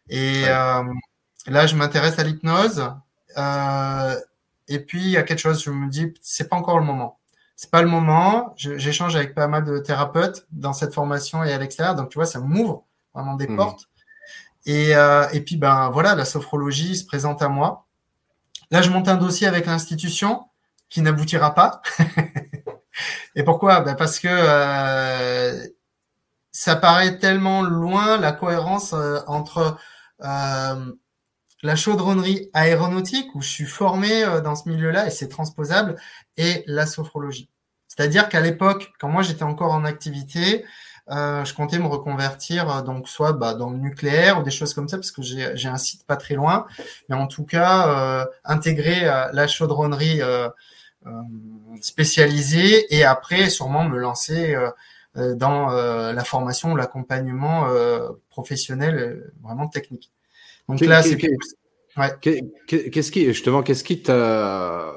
[0.08, 2.88] Et là, je m'intéresse à l'hypnose.
[4.68, 7.18] et puis il y a quelque chose, je me dis, c'est pas encore le moment.
[7.56, 8.52] C'est pas le moment.
[8.56, 12.26] J'échange avec pas mal de thérapeutes dans cette formation et à l'extérieur, donc tu vois,
[12.26, 13.56] ça m'ouvre vraiment des mmh.
[13.56, 13.88] portes.
[14.66, 17.86] Et, euh, et puis, ben voilà, la sophrologie se présente à moi.
[18.70, 20.46] Là, je monte un dossier avec l'institution
[20.88, 21.82] qui n'aboutira pas.
[23.34, 23.80] et pourquoi?
[23.80, 25.66] Ben Parce que euh,
[26.50, 29.76] ça paraît tellement loin la cohérence euh, entre
[30.22, 30.92] euh,
[31.64, 35.96] la chaudronnerie aéronautique, où je suis formé euh, dans ce milieu-là et c'est transposable,
[36.36, 37.48] et la sophrologie.
[37.88, 40.64] C'est-à-dire qu'à l'époque, quand moi j'étais encore en activité,
[41.10, 44.72] euh, je comptais me reconvertir euh, donc soit bah, dans le nucléaire ou des choses
[44.72, 46.66] comme ça parce que j'ai un site pas très loin,
[47.08, 50.48] mais en tout cas euh, intégrer euh, la chaudronnerie euh,
[51.82, 54.56] spécialisée et après sûrement me lancer
[55.14, 57.68] dans la formation ou l'accompagnement
[58.30, 60.13] professionnel vraiment technique.
[60.68, 61.18] Donc là, c'est.
[62.20, 64.92] Qu'est-ce qui justement, qu'est-ce qui t'a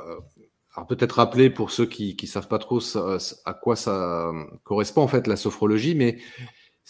[0.78, 4.32] alors peut-être rappeler pour ceux qui ne savent pas trop à quoi ça
[4.64, 6.20] correspond en fait la sophrologie, mais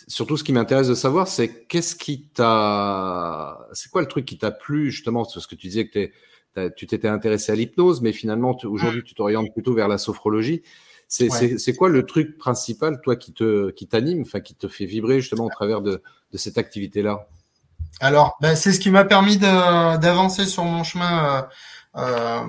[0.08, 4.38] surtout ce qui m'intéresse de savoir, c'est qu'est-ce qui t'a, c'est quoi le truc qui
[4.38, 6.12] t'a plu justement, ce que tu disais que
[6.76, 10.64] tu t'étais intéressé à l'hypnose, mais finalement aujourd'hui tu t'orientes plutôt vers la sophrologie.
[11.08, 11.74] C'est ouais.
[11.78, 15.46] quoi le truc principal, toi, qui te qui t'anime, enfin qui te fait vibrer justement
[15.46, 16.02] au travers de,
[16.34, 17.30] de cette activité-là?
[18.00, 21.26] Alors, ben, c'est ce qui m'a permis d'avancer sur mon chemin.
[21.26, 21.42] Euh,
[21.98, 22.44] euh,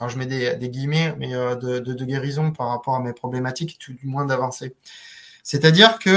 [0.00, 3.98] alors je mets des, guillemets, mais euh, de, guérison par rapport à mes problématiques, du
[4.06, 4.74] moins d'avancer.
[5.42, 6.10] C'est-à-dire que,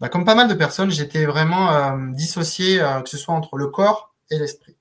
[0.00, 4.14] bah, comme pas mal de personnes, j'étais vraiment dissocié, que ce soit entre le corps
[4.30, 4.76] et l'esprit.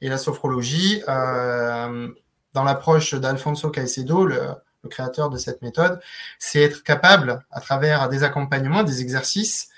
[0.00, 4.40] Et la sophrologie, dans l'approche d'Alfonso Caicedo, le,
[4.82, 6.00] le, créateur de cette méthode,
[6.38, 9.68] c'est être capable, à travers des accompagnements, des exercices,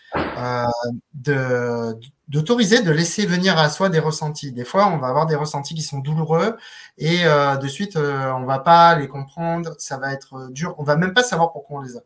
[1.14, 1.98] de
[2.30, 4.52] d'autoriser, de laisser venir à soi des ressentis.
[4.52, 6.56] Des fois, on va avoir des ressentis qui sont douloureux
[6.96, 10.76] et euh, de suite, euh, on va pas les comprendre, ça va être euh, dur,
[10.78, 12.00] on va même pas savoir pourquoi on les a.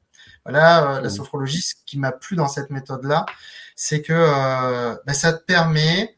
[0.47, 1.11] Voilà, euh, la mmh.
[1.11, 3.27] sophrologie, ce qui m'a plu dans cette méthode-là,
[3.77, 6.17] c'est que euh, bah, ça te permet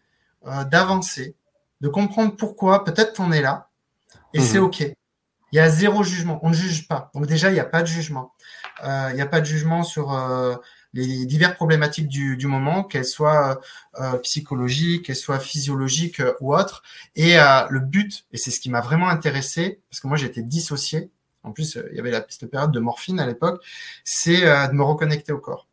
[0.71, 1.35] d'avancer,
[1.81, 3.69] de comprendre pourquoi peut-être on est là,
[4.33, 4.43] et mmh.
[4.43, 4.81] c'est ok.
[5.51, 7.11] Il y a zéro jugement, on ne juge pas.
[7.13, 8.33] Donc déjà, il n'y a pas de jugement.
[8.85, 10.13] Il n'y a pas de jugement sur
[10.97, 13.61] les diverses problématiques du, du moment, qu'elles soient
[14.01, 16.83] euh, psychologiques, qu'elles soient physiologiques euh, ou autres.
[17.15, 20.43] Et euh, le but, et c'est ce qui m'a vraiment intéressé, parce que moi j'étais
[20.43, 21.11] dissocié,
[21.43, 23.63] en plus euh, il y avait la, cette période de morphine à l'époque,
[24.05, 25.69] c'est euh, de me reconnecter au corps.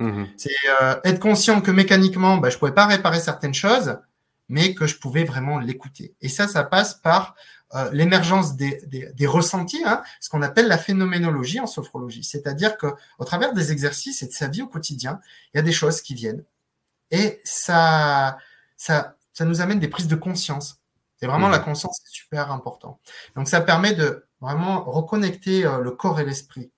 [0.00, 0.24] Mmh.
[0.36, 0.54] C'est
[1.04, 3.98] être conscient que mécaniquement, bah, je pouvais pas réparer certaines choses,
[4.48, 6.14] mais que je pouvais vraiment l'écouter.
[6.20, 7.34] Et ça, ça passe par
[7.74, 12.24] euh, l'émergence des, des, des, ressentis, hein, ce qu'on appelle la phénoménologie en sophrologie.
[12.24, 12.86] C'est-à-dire que
[13.18, 15.20] au travers des exercices et de sa vie au quotidien,
[15.52, 16.44] il y a des choses qui viennent
[17.10, 18.38] et ça,
[18.76, 20.80] ça, ça nous amène des prises de conscience.
[21.20, 21.52] Et vraiment, mmh.
[21.52, 23.00] la conscience est super important.
[23.34, 26.70] Donc, ça permet de vraiment reconnecter euh, le corps et l'esprit.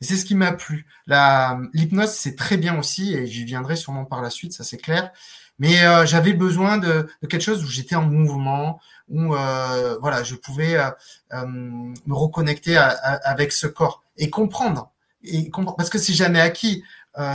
[0.00, 0.86] Et c'est ce qui m'a plu.
[1.06, 5.12] L'hypnose, c'est très bien aussi, et j'y viendrai sûrement par la suite, ça c'est clair.
[5.60, 10.22] Mais euh, j'avais besoin de, de, quelque chose où j'étais en mouvement, où euh, voilà,
[10.22, 10.90] je pouvais euh,
[11.32, 14.90] euh, me reconnecter à, à, avec ce corps et comprendre.
[15.22, 16.84] Et comprendre parce que c'est jamais acquis.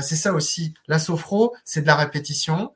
[0.01, 0.73] C'est ça aussi.
[0.88, 2.73] La sophro, c'est de la répétition,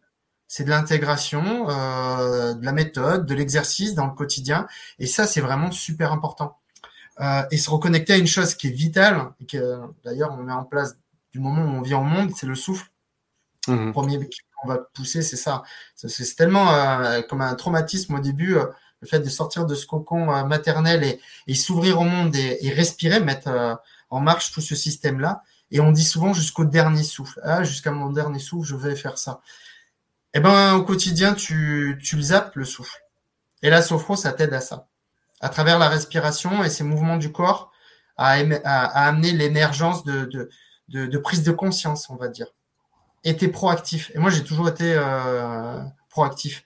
[0.47, 4.67] c'est de l'intégration, de la méthode, de l'exercice dans le quotidien.
[4.99, 6.57] Et ça, c'est vraiment super important.
[7.51, 10.63] et se reconnecter à une chose qui est vitale, et que d'ailleurs on met en
[10.63, 10.95] place
[11.31, 12.89] du moment où on vit en monde, c'est le souffle.
[13.67, 13.91] Mmh.
[13.91, 14.17] Premier
[14.63, 15.63] qu'on va pousser, c'est ça.
[15.95, 18.57] C'est tellement euh, comme un traumatisme au début
[19.03, 22.57] le fait de sortir de ce cocon euh, maternel et, et s'ouvrir au monde et,
[22.61, 23.75] et respirer, mettre euh,
[24.09, 25.43] en marche tout ce système-là.
[25.71, 27.39] Et on dit souvent jusqu'au dernier souffle.
[27.43, 29.41] Ah, jusqu'à mon dernier souffle, je vais faire ça.
[30.33, 32.97] Eh ben, au quotidien, tu, tu zappes, le souffle.
[33.61, 34.87] Et la sophro, ça t'aide à ça.
[35.41, 37.71] À travers la respiration et ces mouvements du corps,
[38.17, 40.25] à, à, à amener l'émergence de,
[40.87, 42.47] de, de, prise de conscience, on va dire.
[43.23, 44.11] T'es proactif.
[44.13, 46.65] Et moi, j'ai toujours été euh, proactif.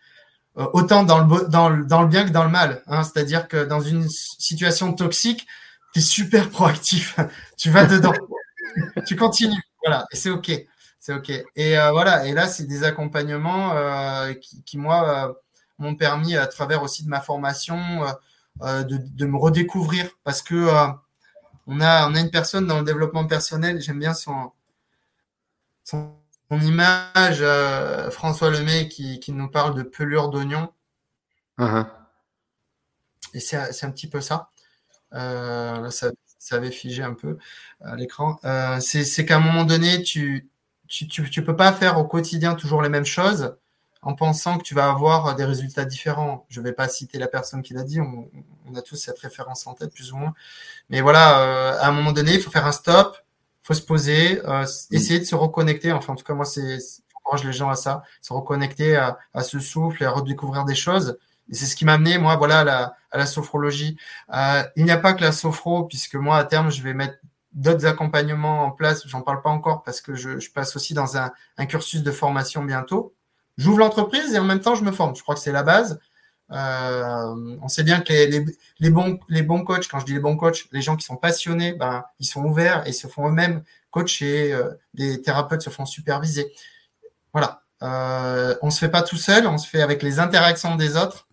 [0.58, 2.82] Euh, autant dans le, dans, le, dans le bien que dans le mal.
[2.88, 3.04] Hein.
[3.04, 5.46] C'est-à-dire que dans une situation toxique,
[5.94, 7.20] tu es super proactif.
[7.58, 8.14] tu vas dedans.
[9.06, 9.62] tu continues.
[9.86, 10.06] Voilà.
[10.12, 10.52] Et c'est OK.
[11.00, 11.30] C'est OK.
[11.30, 12.26] Et euh, voilà.
[12.26, 13.76] Et là, c'est des accompagnements
[14.42, 15.38] qui, qui, moi,
[15.78, 17.80] m'ont permis, à travers aussi de ma formation,
[18.62, 20.10] de, de, me redécouvrir.
[20.24, 20.68] Parce que
[21.68, 24.52] on, a, on a une personne dans le développement personnel, j'aime bien son,
[25.84, 26.17] son
[26.50, 30.72] mon image, euh, François Lemay qui, qui, nous parle de pelure d'oignon.
[31.60, 31.86] Uh-huh.
[33.34, 34.50] Et c'est un petit peu ça.
[35.14, 36.12] Euh, ça.
[36.40, 36.56] ça.
[36.56, 37.38] avait figé un peu
[37.82, 38.40] à l'écran.
[38.46, 40.50] Euh, c'est qu'à un moment donné, tu,
[40.88, 43.58] tu, tu, tu, peux pas faire au quotidien toujours les mêmes choses
[44.02, 46.46] en pensant que tu vas avoir des résultats différents.
[46.50, 48.30] Je vais pas citer la personne qui l'a dit, on,
[48.66, 50.34] on, a tous cette référence en tête plus ou moins.
[50.90, 53.18] Mais voilà, à un moment donné, il faut faire un stop,
[53.68, 54.96] faut se poser, euh, mm.
[54.96, 55.92] essayer de se reconnecter.
[55.92, 56.80] Enfin, en tout cas, moi, c'est
[57.14, 60.76] j'encourage les gens à ça, se reconnecter à, à, ce souffle et à redécouvrir des
[60.76, 61.20] choses.
[61.50, 63.98] Et c'est ce qui m'a amené, moi, voilà, à la, à la sophrologie.
[64.34, 67.16] Euh, il n'y a pas que la sophro, puisque moi, à terme, je vais mettre
[67.52, 69.06] d'autres accompagnements en place.
[69.06, 72.12] J'en parle pas encore parce que je, je passe aussi dans un, un cursus de
[72.12, 73.14] formation bientôt.
[73.58, 75.16] J'ouvre l'entreprise et en même temps, je me forme.
[75.16, 76.00] Je crois que c'est la base.
[76.52, 78.46] Euh, on sait bien que les,
[78.80, 81.74] les, bons, les coachs, quand je dis les bons coachs, les gens qui sont passionnés,
[81.74, 84.54] ben, ils sont ouverts et se font eux-mêmes coacher.
[84.54, 86.54] Euh, des thérapeutes se font superviser.
[87.34, 87.62] Voilà.
[87.84, 91.28] Euh, on se fait pas tout seul, on se fait avec les interactions des autres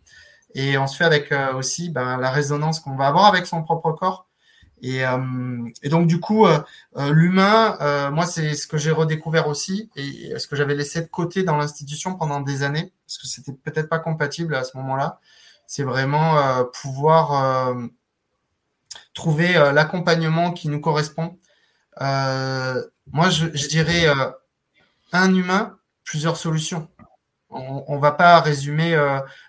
[0.55, 3.62] et on se fait avec euh, aussi ben, la résonance qu'on va avoir avec son
[3.62, 4.29] propre corps.
[4.85, 6.59] Et, euh, et, donc du coup, euh,
[6.99, 11.07] euh l'humain, moi c'est ce que j'ai redécouvert aussi et ce que j'avais laissé de
[11.07, 15.20] côté dans l'institution pendant des années, parce que c'était peut-être pas compatible à ce moment-là.
[15.66, 17.75] C'est vraiment pouvoir
[19.14, 21.38] trouver l'accompagnement qui nous correspond.
[21.99, 24.07] moi, je, dirais
[25.12, 26.88] un humain, plusieurs solutions.
[27.49, 28.94] On, on va pas résumer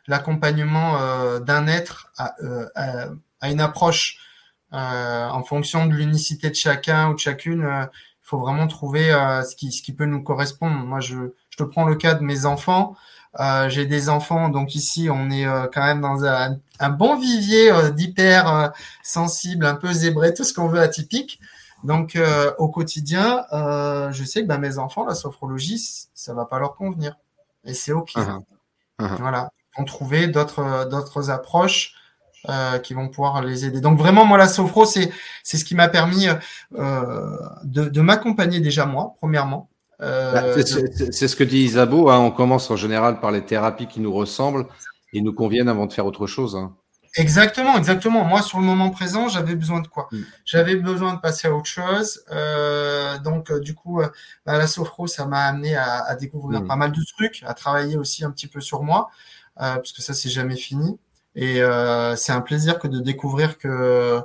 [0.08, 4.25] l'accompagnement d'un être à, une approche
[4.71, 9.43] en fonction de l'unicité de chacun ou de chacune, euh, il faut vraiment trouver euh,
[9.43, 10.75] ce, qui, ce qui peut nous correspondre.
[10.78, 12.95] Moi, je, je te prends le cas de mes enfants.
[13.39, 17.19] Euh, j'ai des enfants, donc ici on est euh, quand même dans un, un bon
[17.19, 18.71] vivier euh, d'hyper
[19.04, 21.41] sensible, un peu zébré, tout ce qu'on veut atypique.
[21.84, 22.17] Donc
[22.58, 25.78] au quotidien, je sais que bah, mes enfants, la sophrologie,
[26.15, 27.15] ça va pas leur convenir,
[27.63, 28.13] et c'est ok.
[28.15, 28.41] Uh-huh.
[29.01, 29.17] Uh-huh.
[29.19, 31.93] Voilà, on trouver d'autres d'autres approches
[32.49, 33.81] euh, qui vont pouvoir les aider.
[33.81, 35.12] Donc vraiment, moi, la sophro, c'est
[35.43, 36.27] c'est ce qui m'a permis
[36.77, 39.69] euh, de, de m'accompagner déjà moi, premièrement.
[40.01, 40.63] Euh, bah,
[41.12, 42.10] c'est ce que dit Isabeau.
[42.10, 42.19] Hein.
[42.19, 44.67] on commence en général par les thérapies qui nous ressemblent
[45.13, 46.55] et nous conviennent avant de faire autre chose.
[46.55, 46.73] Hein.
[47.17, 48.25] Exactement, exactement.
[48.25, 50.10] Moi, sur le moment présent, j'avais besoin de quoi?
[50.12, 50.21] Mm.
[50.43, 52.25] J'avais besoin de passer à autre chose.
[52.31, 54.10] Euh, donc, euh, du coup, euh,
[54.45, 56.67] bah, la sophro, ça m'a amené à, à découvrir mm.
[56.67, 59.10] pas mal de trucs, à travailler aussi un petit peu sur moi,
[59.62, 60.99] euh, parce que ça, c'est jamais fini.
[61.36, 64.21] Et euh, c'est un plaisir que de découvrir que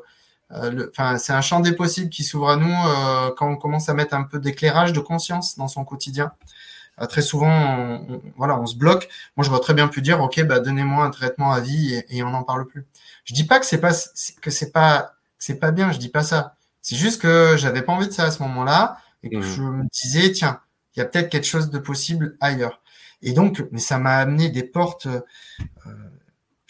[0.53, 3.89] euh, enfin, c'est un champ des possibles qui s'ouvre à nous euh, quand on commence
[3.89, 6.33] à mettre un peu d'éclairage de conscience dans son quotidien.
[7.01, 9.09] Euh, très souvent, on, voilà, on se bloque.
[9.37, 12.23] Moi, vois très bien pu dire, ok, bah, donnez-moi un traitement à vie et, et
[12.23, 12.87] on n'en parle plus.
[13.25, 13.93] Je dis pas que c'est pas
[14.43, 15.93] que c'est pas c'est pas bien.
[15.93, 16.57] Je dis pas ça.
[16.83, 19.43] C'est juste que j'avais pas envie de ça à ce moment-là et que mmh.
[19.43, 20.61] je me disais, tiens,
[20.97, 22.81] il y a peut-être quelque chose de possible ailleurs.
[23.23, 25.07] Et donc, mais ça m'a amené des portes.
[25.07, 25.21] Euh,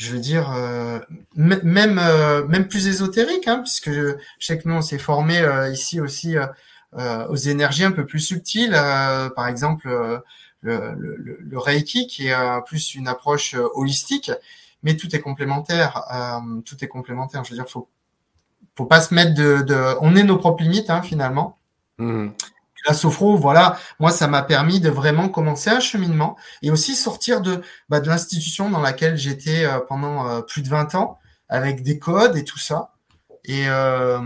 [0.00, 0.98] je veux dire, euh,
[1.34, 5.70] même euh, même plus ésotérique, hein, puisque je, sais que nous on s'est formé euh,
[5.70, 6.36] ici aussi
[6.96, 9.88] aux énergies un peu plus subtiles, par exemple
[10.62, 12.36] le, le, le, Reiki qui est
[12.66, 14.32] plus une approche holistique,
[14.82, 16.02] mais tout est complémentaire,
[16.64, 17.44] tout est complémentaire.
[17.44, 17.88] Je veux dire, faut
[18.76, 21.58] faut pas se mettre de, de on est nos propres limites hein, finalement.
[21.98, 22.30] Mmh
[22.86, 27.40] la sophro, voilà, moi, ça m'a permis de vraiment commencer un cheminement et aussi sortir
[27.40, 31.82] de, bah, de l'institution dans laquelle j'étais euh, pendant euh, plus de 20 ans, avec
[31.82, 32.92] des codes et tout ça.
[33.44, 34.20] Et, euh,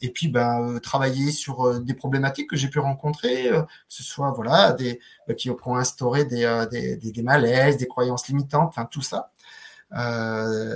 [0.00, 4.72] et puis, bah, travailler sur des problématiques que j'ai pu rencontrer, que ce soit, voilà,
[4.72, 9.30] des, bah, qui ont instauré des, des, des, malaises, des croyances limitantes, enfin, tout ça.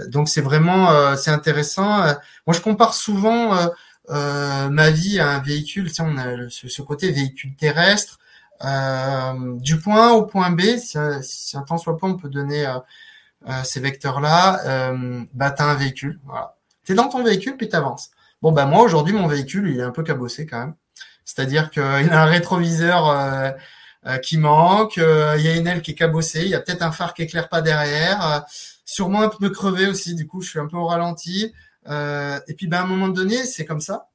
[0.09, 1.99] donc, c'est vraiment, c'est intéressant.
[2.47, 3.69] Moi, je compare souvent euh,
[4.09, 8.19] ma vie a un véhicule, on a ce, côté véhicule terrestre,
[8.65, 12.29] euh, du point A au point B, si, si un temps soit pas, on peut
[12.29, 14.93] donner euh, ces vecteurs-là,
[15.33, 16.57] bah t'as un véhicule, voilà.
[16.85, 18.11] T'es dans ton véhicule puis t'avances.
[18.43, 20.75] Bon bah moi aujourd'hui mon véhicule il est un peu cabossé quand même,
[21.25, 23.55] c'est-à-dire qu'il a un rétroviseur
[24.23, 26.93] qui manque, il y a une aile qui est cabossée, il y a peut-être un
[26.93, 28.45] phare qui éclaire pas derrière,
[28.85, 31.53] sûrement un pneu crevé aussi, du coup je suis un peu au ralenti.
[31.91, 34.09] Euh, et puis, ben, à un moment donné, c'est comme ça.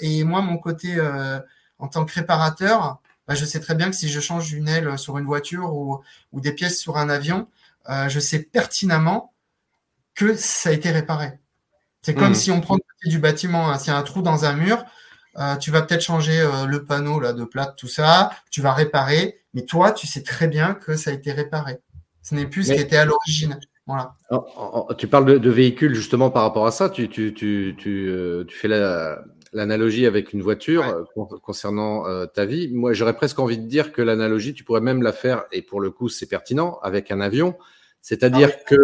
[0.00, 1.00] et moi, mon côté
[1.78, 4.98] en tant que réparateur, bah, je sais très bien que si je change une aile
[4.98, 6.00] sur une voiture ou,
[6.32, 7.48] ou des pièces sur un avion,
[7.88, 9.32] je sais pertinemment
[10.14, 11.38] que ça a été réparé.
[12.02, 12.34] C'est comme mmh.
[12.34, 13.78] si on prend du bâtiment, hein.
[13.78, 14.84] s'il y a un trou dans un mur,
[15.38, 18.72] euh, tu vas peut-être changer euh, le panneau là de plate, tout ça, tu vas
[18.72, 21.78] réparer, mais toi, tu sais très bien que ça a été réparé.
[22.22, 23.58] Ce n'est plus ce qui était à l'origine.
[23.86, 24.14] Voilà.
[24.96, 26.88] tu parles de, véhicules justement par rapport à ça.
[26.88, 28.68] Tu, tu, tu, tu, euh, tu fais
[29.52, 31.04] l'analogie avec une voiture
[31.42, 32.68] concernant ta vie.
[32.72, 35.80] Moi, j'aurais presque envie de dire que l'analogie, tu pourrais même la faire, et pour
[35.80, 37.56] le coup, c'est pertinent, avec un avion.
[38.00, 38.76] C'est-à-dire ah que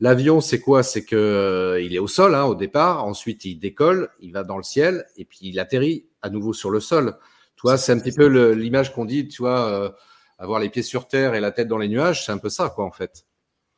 [0.00, 0.82] L'avion, c'est quoi?
[0.82, 4.42] C'est que euh, il est au sol hein, au départ, ensuite il décolle, il va
[4.42, 7.16] dans le ciel et puis il atterrit à nouveau sur le sol.
[7.56, 9.90] Toi, c'est un petit peu l'image qu'on dit, tu vois, euh,
[10.38, 12.70] avoir les pieds sur terre et la tête dans les nuages, c'est un peu ça,
[12.70, 13.24] quoi, en fait.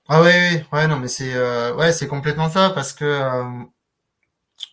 [0.08, 3.64] Ah oui, oui, ouais, non, mais c'est euh, ouais, c'est complètement ça parce que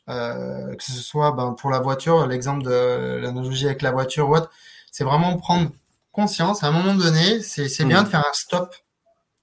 [0.08, 4.52] que ce soit ben, pour la voiture, l'exemple de l'analogie avec la voiture ou autre,
[4.92, 5.72] c'est vraiment prendre
[6.12, 6.64] conscience.
[6.64, 8.06] À un moment donné, c'est bien mmh.
[8.06, 8.76] de faire un stop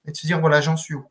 [0.05, 1.05] et de se dire voilà, j'en suis où?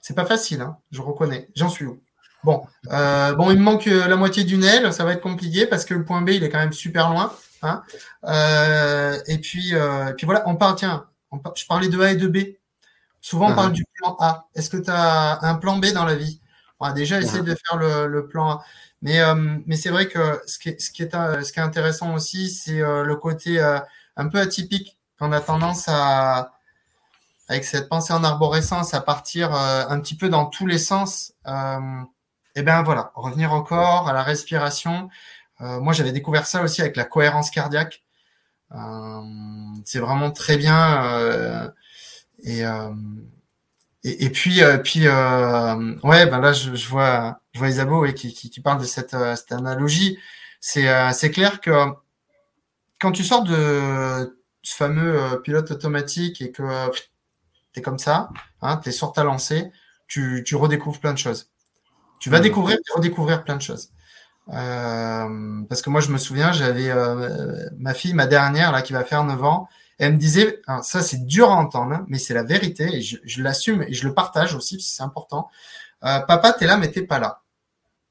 [0.00, 1.48] C'est pas facile, hein, je reconnais.
[1.54, 2.00] J'en suis où?
[2.44, 5.66] Bon, euh, bon, il me manque euh, la moitié d'une aile, ça va être compliqué
[5.66, 7.32] parce que le point B, il est quand même super loin.
[7.62, 7.82] Hein.
[8.24, 9.74] Euh, et puis,
[10.16, 11.06] puis voilà, on parle, tiens,
[11.56, 12.38] je parlais de A et de B.
[13.28, 13.74] Souvent, on parle uh-huh.
[13.74, 14.46] du plan A.
[14.54, 16.40] Est-ce que tu as un plan B dans la vie?
[16.80, 17.44] On Déjà, essayer uh-huh.
[17.44, 18.64] de faire le, plan A.
[19.02, 19.20] Mais,
[19.66, 22.50] mais c'est vrai que ce qui est, ce qui est, ce qui est intéressant aussi,
[22.50, 23.60] c'est le côté
[24.16, 26.52] un peu atypique qu'on a tendance à,
[27.48, 31.32] avec cette pensée en arborescence à partir euh, un petit peu dans tous les sens,
[31.46, 32.02] euh,
[32.54, 35.08] et ben voilà, revenir encore à la respiration.
[35.60, 38.02] Euh, moi, j'avais découvert ça aussi avec la cohérence cardiaque.
[38.72, 39.22] Euh,
[39.84, 41.72] c'est vraiment très bien.
[42.44, 42.62] Et,
[44.04, 48.50] et, et puis, puis ouais, ben là, je, je vois, je vois Isabeau qui, qui,
[48.50, 50.18] qui, parle de cette, cette analogie.
[50.60, 51.70] C'est clair que
[53.00, 56.62] quand tu sors de ce fameux pilote automatique et que
[57.80, 58.28] comme ça,
[58.62, 59.70] hein, tu es sur ta lancée,
[60.06, 61.50] tu, redécouvres plein de choses.
[62.20, 63.90] Tu vas découvrir et redécouvrir plein de choses.
[64.48, 68.92] Euh, parce que moi, je me souviens, j'avais euh, ma fille, ma dernière, là, qui
[68.92, 72.34] va faire 9 ans, elle me disait, ça c'est dur à entendre, hein, mais c'est
[72.34, 75.48] la vérité, et je, l'assume et je le partage aussi, c'est important.
[76.04, 77.42] Euh, papa, t'es là, mais t'es pas là.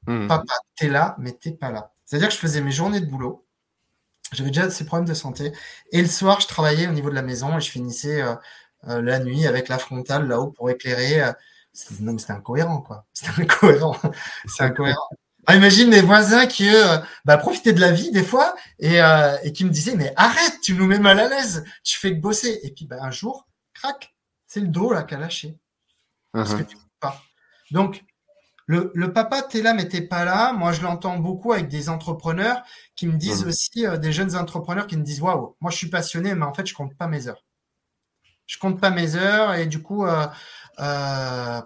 [0.06, 0.26] Hmm.
[0.28, 1.92] Papa, t'es là, mais t'es pas là.
[2.04, 3.46] C'est-à-dire que je faisais mes journées de boulot,
[4.32, 5.52] j'avais déjà ces problèmes de santé,
[5.92, 8.36] et le soir, je travaillais au niveau de la maison et je finissais euh,
[9.02, 11.22] la nuit avec la frontale là-haut pour éclairer.
[11.22, 11.32] Euh,
[12.00, 13.06] non, mais c'est incohérent, quoi.
[13.12, 13.96] C'est incohérent.
[14.46, 15.08] c'est incohérent.
[15.48, 18.98] Ah, imagine mes voisins qui, eux, euh, bah, profitaient de la vie des fois et,
[19.42, 22.20] et qui me disaient, mais arrête, tu nous mets mal à l'aise, tu fais que
[22.20, 22.60] bosser.
[22.62, 24.14] Et puis, bah, un jour, crac,
[24.46, 25.58] c'est le dos là qui a lâché.
[26.32, 26.66] Parce que uh-huh.
[26.66, 27.22] tu peux pas.
[27.70, 28.04] Donc,
[28.66, 30.52] le, le papa, t'es là, mais t'es pas là.
[30.52, 32.62] Moi, je l'entends beaucoup avec des entrepreneurs
[32.94, 33.48] qui me disent uh-huh.
[33.48, 36.66] aussi, des jeunes entrepreneurs qui me disent, waouh, moi, je suis passionné, mais en fait,
[36.66, 37.42] je compte pas mes heures
[38.48, 40.26] je compte pas mes heures et du coup, euh,
[40.80, 41.60] euh,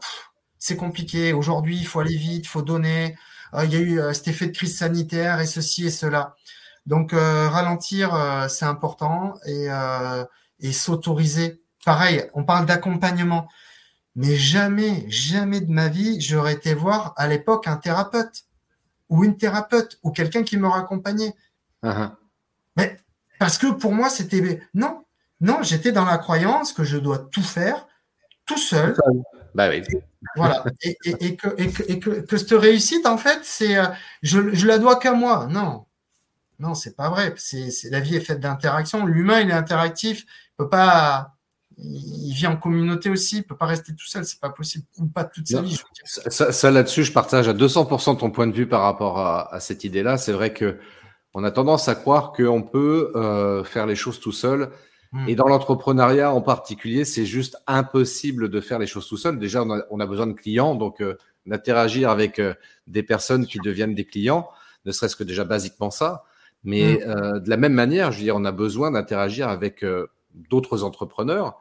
[0.59, 1.33] c'est compliqué.
[1.33, 3.17] Aujourd'hui, il faut aller vite, il faut donner.
[3.55, 6.35] Euh, il y a eu cet effet de crise sanitaire et ceci et cela.
[6.87, 8.11] Donc, ralentir,
[8.49, 9.69] c'est important et,
[10.59, 11.63] et s'autoriser.
[11.85, 13.49] Pareil, on parle d'accompagnement.
[14.15, 18.45] Mais jamais, jamais de ma vie, j'aurais été voir à l'époque un thérapeute
[19.09, 21.35] ou une thérapeute ou quelqu'un qui me raccompagnait.
[21.83, 22.11] Uh-huh.
[22.77, 22.99] Mais
[23.39, 25.05] parce que pour moi, c'était non,
[25.41, 27.87] non, j'étais dans la croyance que je dois tout faire
[28.45, 28.97] tout seul.
[29.55, 29.83] Bah oui.
[30.37, 30.65] voilà.
[30.83, 33.87] Et, que, cette réussite, en fait, c'est euh,
[34.23, 35.47] je, je la dois qu'à moi.
[35.51, 35.85] Non.
[36.59, 37.35] Non, c'est pas vrai.
[37.37, 39.05] C'est, la vie est faite d'interaction.
[39.05, 40.23] L'humain, il est interactif.
[40.23, 41.35] Il peut pas.
[41.77, 43.39] Il vit en communauté aussi.
[43.39, 44.25] Il peut pas rester tout seul.
[44.25, 44.85] C'est pas possible.
[44.99, 45.79] Ou pas toute sa vie.
[46.05, 50.19] Ça, là-dessus, je partage à 200% ton point de vue par rapport à, cette idée-là.
[50.19, 50.79] C'est vrai que
[51.35, 54.71] on a tendance à croire qu'on peut euh, faire les choses tout seul
[55.13, 55.29] Hmm.
[55.29, 59.39] Et dans l'entrepreneuriat en particulier, c'est juste impossible de faire les choses tout seul.
[59.39, 62.55] Déjà, on a, besoin de clients, donc euh, d'interagir avec euh,
[62.87, 64.49] des personnes qui deviennent des clients,
[64.87, 66.25] ne serait-ce que déjà basiquement ça.
[66.65, 67.11] Mais hmm.
[67.11, 69.85] euh, de la même manière, je veux dire, on a besoin d'interagir avec
[70.49, 71.61] d'autres entrepreneurs,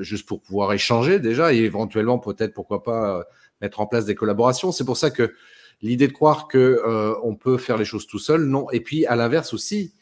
[0.00, 3.24] juste pour pouvoir échanger déjà, et éventuellement peut-être pourquoi pas
[3.60, 4.72] mettre en place des collaborations.
[4.72, 5.32] C'est pour ça que
[5.80, 6.82] l'idée de croire que
[7.22, 8.68] on peut faire les choses tout seul, non.
[8.72, 9.92] Et puis à l'inverse aussi,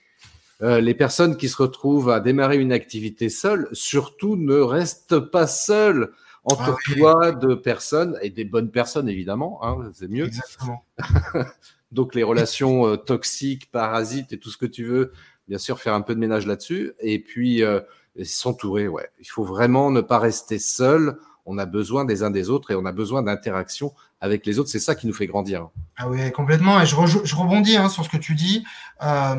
[0.63, 5.47] euh, les personnes qui se retrouvent à démarrer une activité seules, surtout ne restent pas
[5.47, 6.13] seules.
[6.45, 10.27] entre toi de personnes, et des bonnes personnes évidemment, hein, c'est mieux.
[10.27, 10.85] Exactement.
[11.93, 15.13] Donc les relations euh, toxiques, parasites et tout ce que tu veux,
[15.47, 16.95] bien sûr, faire un peu de ménage là-dessus.
[17.01, 17.81] Et puis euh,
[18.25, 19.09] s'entourer, ouais.
[19.21, 21.19] Il faut vraiment ne pas rester seul.
[21.45, 24.69] On a besoin des uns des autres et on a besoin d'interaction avec les autres.
[24.69, 25.69] C'est ça qui nous fait grandir.
[25.97, 26.81] Ah oui, complètement.
[26.81, 28.65] Et je, rebondis hein, sur ce que tu dis.
[29.03, 29.37] Euh,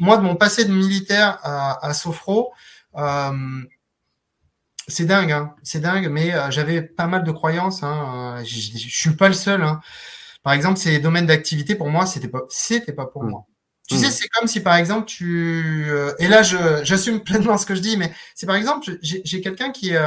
[0.00, 2.52] moi, de mon passé de militaire à, à Sofro,
[2.96, 3.62] euh,
[4.86, 7.82] c'est dingue, hein, c'est dingue, mais euh, j'avais pas mal de croyances.
[7.82, 9.62] Hein, je, suis pas le seul.
[9.62, 9.80] Hein.
[10.42, 13.30] Par exemple, ces domaines d'activité pour moi, c'était pas, c'était pas pour mmh.
[13.30, 13.46] moi.
[13.88, 14.10] Tu sais, mmh.
[14.10, 15.86] c'est comme si par exemple tu
[16.18, 19.92] et là j'assume pleinement ce que je dis, mais c'est par exemple j'ai quelqu'un qui
[19.94, 19.98] est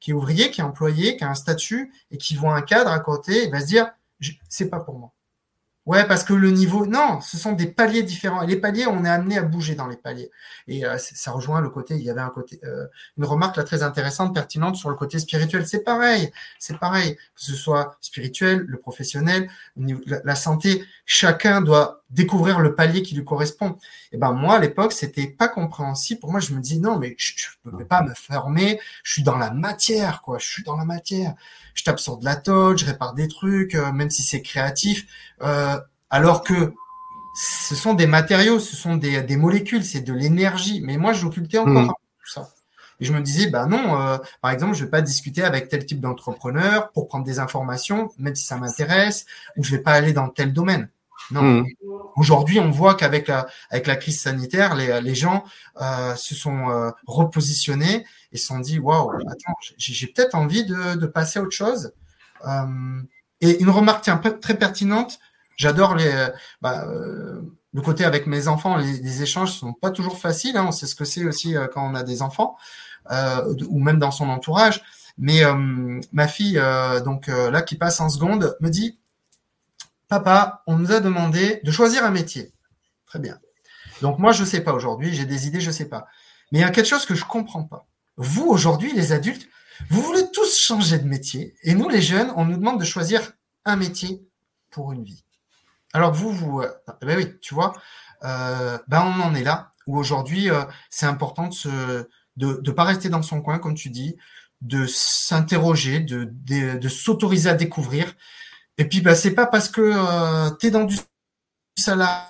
[0.00, 2.90] qui est ouvrier, qui est employé, qui a un statut et qui voit un cadre
[2.90, 3.90] à côté, il va se dire
[4.48, 5.12] c'est pas pour moi.
[5.86, 8.42] Ouais, parce que le niveau, non, ce sont des paliers différents.
[8.42, 10.32] Et les paliers, on est amené à bouger dans les paliers.
[10.66, 13.62] Et euh, ça rejoint le côté, il y avait un côté, euh, une remarque là
[13.62, 15.64] très intéressante, pertinente sur le côté spirituel.
[15.64, 17.14] C'est pareil, c'est pareil.
[17.14, 23.14] Que ce soit spirituel, le professionnel, la, la, santé, chacun doit découvrir le palier qui
[23.14, 23.78] lui correspond.
[24.12, 26.20] Et ben moi, à l'époque, c'était pas compréhensible.
[26.20, 28.78] Pour moi, je me dis non, mais je, je peux pas me former.
[29.02, 30.38] Je suis dans la matière, quoi.
[30.38, 31.34] Je suis dans la matière
[31.76, 35.06] je tape sur de la toge, je répare des trucs, euh, même si c'est créatif.
[35.42, 35.78] Euh,
[36.10, 36.72] alors que
[37.34, 40.80] ce sont des matériaux, ce sont des, des molécules, c'est de l'énergie.
[40.80, 41.88] Mais moi, j'occultais encore mmh.
[41.88, 42.48] tout ça.
[42.98, 45.84] Et je me disais, bah non, euh, par exemple, je vais pas discuter avec tel
[45.84, 49.26] type d'entrepreneur pour prendre des informations, même si ça m'intéresse,
[49.58, 50.88] ou je vais pas aller dans tel domaine.
[51.30, 51.42] Non.
[51.42, 51.66] Mmh.
[52.16, 55.44] Aujourd'hui, on voit qu'avec la, avec la crise sanitaire, les, les gens
[55.80, 60.94] euh, se sont euh, repositionnés et se sont dit waouh, attends, j'ai peut-être envie de,
[60.94, 61.92] de, passer à autre chose.
[62.46, 63.02] Euh,
[63.40, 65.18] et une remarque tiens, très pertinente,
[65.56, 66.28] j'adore les
[66.62, 67.42] bah, euh,
[67.72, 70.56] le côté avec mes enfants, les, les, échanges sont pas toujours faciles.
[70.56, 72.56] Hein, on sait ce que c'est aussi euh, quand on a des enfants
[73.68, 74.82] ou même dans son entourage.
[75.16, 75.42] Mais
[76.12, 76.60] ma fille,
[77.04, 78.98] donc là, qui passe en seconde, me dit
[80.08, 82.52] Papa, on nous a demandé de choisir un métier.
[83.06, 83.38] Très bien.
[84.02, 86.06] Donc moi, je ne sais pas aujourd'hui, j'ai des idées, je ne sais pas.
[86.52, 87.86] Mais il y a quelque chose que je ne comprends pas.
[88.16, 89.48] Vous, aujourd'hui, les adultes,
[89.90, 91.54] vous voulez tous changer de métier.
[91.62, 93.32] Et nous, les jeunes, on nous demande de choisir
[93.64, 94.26] un métier
[94.70, 95.24] pour une vie.
[95.92, 96.70] Alors vous, vous, euh,
[97.02, 97.72] ben oui, tu vois,
[98.24, 101.50] euh, ben on en est là, où aujourd'hui, euh, c'est important
[102.36, 104.16] de ne pas rester dans son coin, comme tu dis,
[104.60, 108.14] de s'interroger, de s'autoriser à découvrir
[108.78, 110.96] et puis, bah, c'est pas parce que euh, tu es dans du
[111.78, 112.26] salariat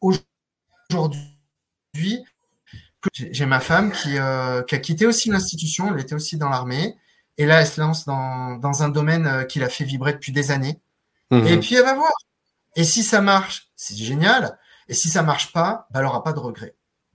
[0.00, 2.24] aujourd'hui
[3.00, 6.48] que j'ai ma femme qui, euh, qui, a quitté aussi l'institution, elle était aussi dans
[6.48, 6.96] l'armée,
[7.36, 10.32] et là, elle se lance dans, dans un domaine euh, qui l'a fait vibrer depuis
[10.32, 10.80] des années.
[11.30, 11.46] Mmh.
[11.46, 12.12] Et puis, elle va voir.
[12.76, 14.58] Et si ça marche, c'est génial.
[14.88, 16.74] Et si ça marche pas, bah, elle aura pas de regret.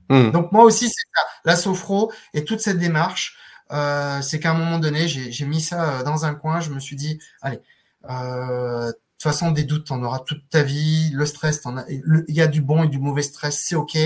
[0.10, 0.32] Mmh.
[0.32, 1.22] Donc, moi aussi, c'est ça.
[1.46, 3.38] La Sofro et toute cette démarche,
[3.72, 6.60] euh, c'est qu'à un moment donné, j'ai mis ça euh, dans un coin.
[6.60, 7.60] Je me suis dit, allez,
[8.10, 11.12] euh, de toute façon, des doutes, en auras toute ta vie.
[11.14, 13.98] Le stress, il y a du bon et du mauvais stress, c'est ok.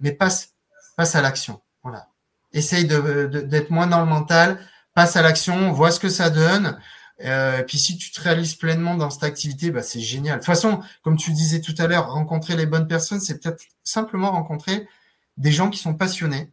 [0.00, 0.54] Mais passe,
[0.96, 1.60] passe à l'action.
[1.82, 2.08] Voilà.
[2.52, 4.58] Essaye d'être de, moins dans le mental.
[4.94, 5.72] Passe à l'action.
[5.72, 6.78] Vois ce que ça donne.
[7.24, 10.36] Euh, et puis si tu te réalises pleinement dans cette activité, bah, c'est génial.
[10.36, 13.62] De toute façon, comme tu disais tout à l'heure, rencontrer les bonnes personnes, c'est peut-être
[13.82, 14.88] simplement rencontrer
[15.36, 16.52] des gens qui sont passionnés,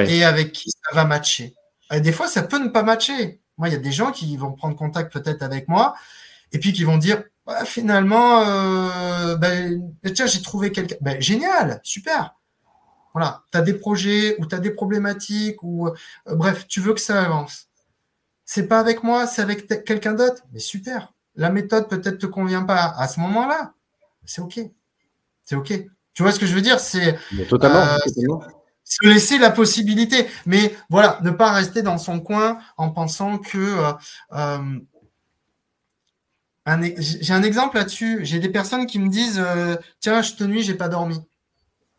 [0.00, 1.54] et avec qui ça va matcher.
[1.92, 3.40] Et des fois, ça peut ne pas matcher.
[3.58, 5.94] Moi, il y a des gens qui vont prendre contact peut-être avec moi
[6.52, 10.96] et puis qui vont dire bah, finalement, euh, ben, tiens, j'ai trouvé quelqu'un.
[11.00, 12.36] Ben, génial, super.
[13.14, 15.94] Voilà, tu as des projets ou tu as des problématiques ou euh,
[16.26, 17.68] bref, tu veux que ça avance.
[18.44, 20.42] C'est pas avec moi, c'est avec quelqu'un d'autre.
[20.52, 21.12] Mais super.
[21.34, 23.74] La méthode peut-être te convient pas à ce moment-là.
[24.24, 24.60] C'est OK.
[25.42, 25.72] C'est OK.
[26.14, 26.78] Tu vois ce que je veux dire?
[26.78, 27.18] C'est
[27.48, 27.82] totalement.
[27.82, 30.26] Euh, totalement se laisser la possibilité.
[30.46, 33.58] Mais voilà, ne pas rester dans son coin en pensant que.
[33.58, 33.92] Euh,
[34.32, 34.78] euh
[36.98, 38.24] j'ai un exemple là-dessus.
[38.24, 41.18] J'ai des personnes qui me disent euh, Tiens, je te nuis, j'ai pas dormi.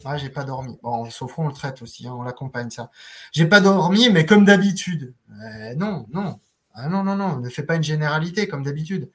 [0.05, 0.77] Ah, j'ai pas dormi.
[0.81, 2.89] Bon, sauf on le traite aussi, hein, on l'accompagne ça.
[3.33, 5.13] J'ai pas dormi, mais comme d'habitude.
[5.31, 6.39] Euh, non, non.
[6.73, 9.09] Ah, non, non, non, ne fais pas une généralité comme d'habitude.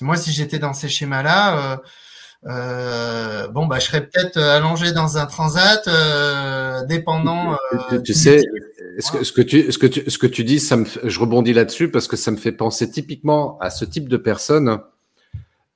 [0.00, 1.80] Moi, si j'étais dans ces schémas-là,
[2.46, 7.56] euh, bon, bah, je serais peut-être allongé dans un transat, euh, dépendant.
[7.92, 8.42] Euh, tu sais,
[8.98, 11.20] ce que, ce que, tu, ce que tu, ce que tu dis, ça me, je
[11.20, 14.80] rebondis là-dessus parce que ça me fait penser typiquement à ce type de personnes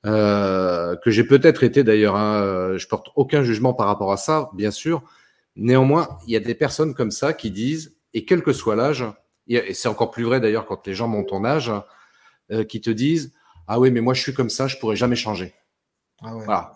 [0.05, 2.15] euh, que j'ai peut-être été d'ailleurs.
[2.15, 5.03] Hein, je porte aucun jugement par rapport à ça, bien sûr.
[5.55, 9.05] Néanmoins, il y a des personnes comme ça qui disent, et quel que soit l'âge,
[9.47, 11.71] et c'est encore plus vrai d'ailleurs quand les gens montent ton âge,
[12.51, 13.33] euh, qui te disent,
[13.67, 15.53] ah oui, mais moi je suis comme ça, je pourrais jamais changer.
[16.21, 16.73] Ah voilà.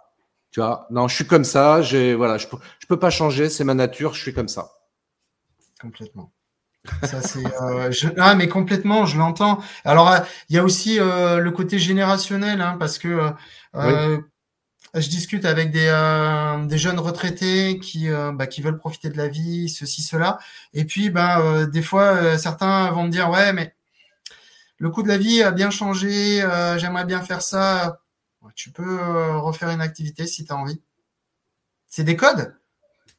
[0.51, 3.49] Tu vois, non, je suis comme ça, j'ai, voilà, je peux, je peux pas changer,
[3.49, 4.69] c'est ma nature, je suis comme ça.
[5.81, 6.31] Complètement.
[7.03, 9.63] Ça, c'est, euh, ah, mais complètement, je l'entends.
[9.83, 10.19] Alors, euh,
[10.49, 13.31] il y a aussi euh, le côté générationnel, hein, parce que
[13.73, 15.89] je discute avec des,
[16.67, 20.37] des jeunes retraités qui, bah, qui veulent profiter de la vie, ceci, cela.
[20.73, 23.73] Et puis, bah, des fois, certains vont me dire, ouais, mais
[24.77, 26.41] le coût de la vie a bien changé,
[26.77, 28.01] j'aimerais bien faire ça.
[28.55, 30.81] Tu peux refaire une activité si tu as envie.
[31.87, 32.55] C'est des codes.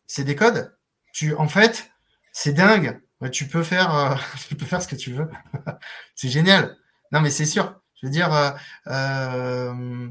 [0.07, 0.77] C'est des codes.
[1.13, 1.91] Tu, en fait,
[2.33, 3.01] c'est dingue.
[3.33, 5.31] Tu peux faire, tu peux faire ce que tu veux.
[6.15, 6.77] c'est génial.
[7.13, 7.81] Non, mais c'est sûr.
[7.95, 10.11] Je veux dire, euh,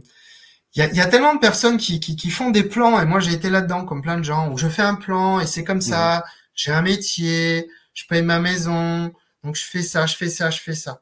[0.75, 3.05] il y a, y a, tellement de personnes qui, qui, qui, font des plans, et
[3.05, 5.63] moi j'ai été là-dedans, comme plein de gens, où je fais un plan, et c'est
[5.63, 6.23] comme ça,
[6.55, 10.59] j'ai un métier, je paye ma maison, donc je fais ça, je fais ça, je
[10.59, 11.01] fais ça.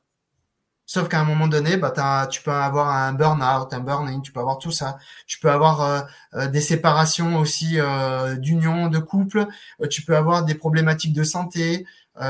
[0.93, 4.41] Sauf qu'à un moment donné, bah, tu peux avoir un burn-out, un burn-in, tu peux
[4.41, 4.97] avoir tout ça.
[5.25, 6.01] Tu peux avoir euh,
[6.33, 9.47] euh, des séparations aussi euh, d'union, de couple.
[9.89, 11.85] tu peux avoir des problématiques de santé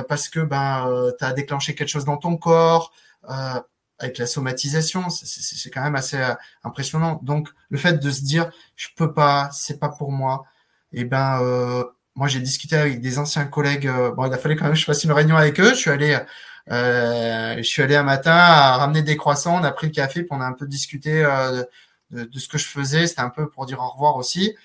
[0.08, 2.94] parce que ben, tu as déclenché quelque chose dans ton corps
[4.02, 6.34] avec la somatisation, c'est quand même assez euh,
[6.64, 7.20] impressionnant.
[7.24, 10.46] Donc le fait de se dire je peux pas, c'est pas pour moi,
[10.94, 11.84] et eh ben euh,
[12.16, 13.88] moi j'ai discuté avec des anciens collègues.
[13.88, 15.70] Euh, bon, il a fallu quand même que je fasse une réunion avec eux.
[15.72, 16.18] Je suis allé,
[16.72, 19.60] euh, je suis allé un matin à ramener des croissants.
[19.60, 21.64] On a pris le café, puis on a un peu discuté euh,
[22.12, 23.08] de, de, ce que je faisais.
[23.08, 24.56] C'était un peu pour dire au revoir aussi.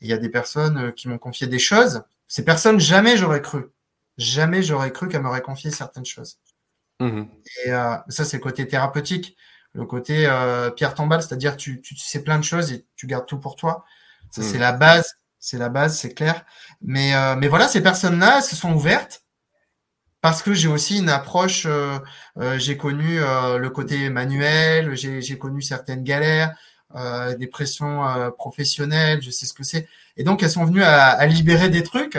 [0.00, 2.02] il y a des personnes qui m'ont confié des choses.
[2.28, 3.64] Ces personnes, jamais j'aurais cru,
[4.18, 6.38] jamais j'aurais cru qu'elles m'auraient confié certaines choses.
[7.00, 7.24] Mmh
[7.66, 9.36] et euh, ça, c'est le côté thérapeutique.
[9.72, 13.26] Le côté euh, pierre tombale, c'est-à-dire tu, tu, sais plein de choses et tu gardes
[13.26, 13.84] tout pour toi.
[14.30, 14.60] Ça, c'est mmh.
[14.60, 15.14] la base.
[15.40, 16.44] C'est la base, c'est clair.
[16.80, 19.23] Mais, euh, mais voilà, ces personnes-là se sont ouvertes
[20.24, 21.68] parce que j'ai aussi une approche.
[22.56, 26.56] j'ai connu le côté manuel, j'ai connu certaines galères,
[27.38, 28.02] des pressions
[28.38, 29.86] professionnelles, je sais ce que c'est.
[30.16, 32.18] Et donc, elles sont venues à, à libérer des trucs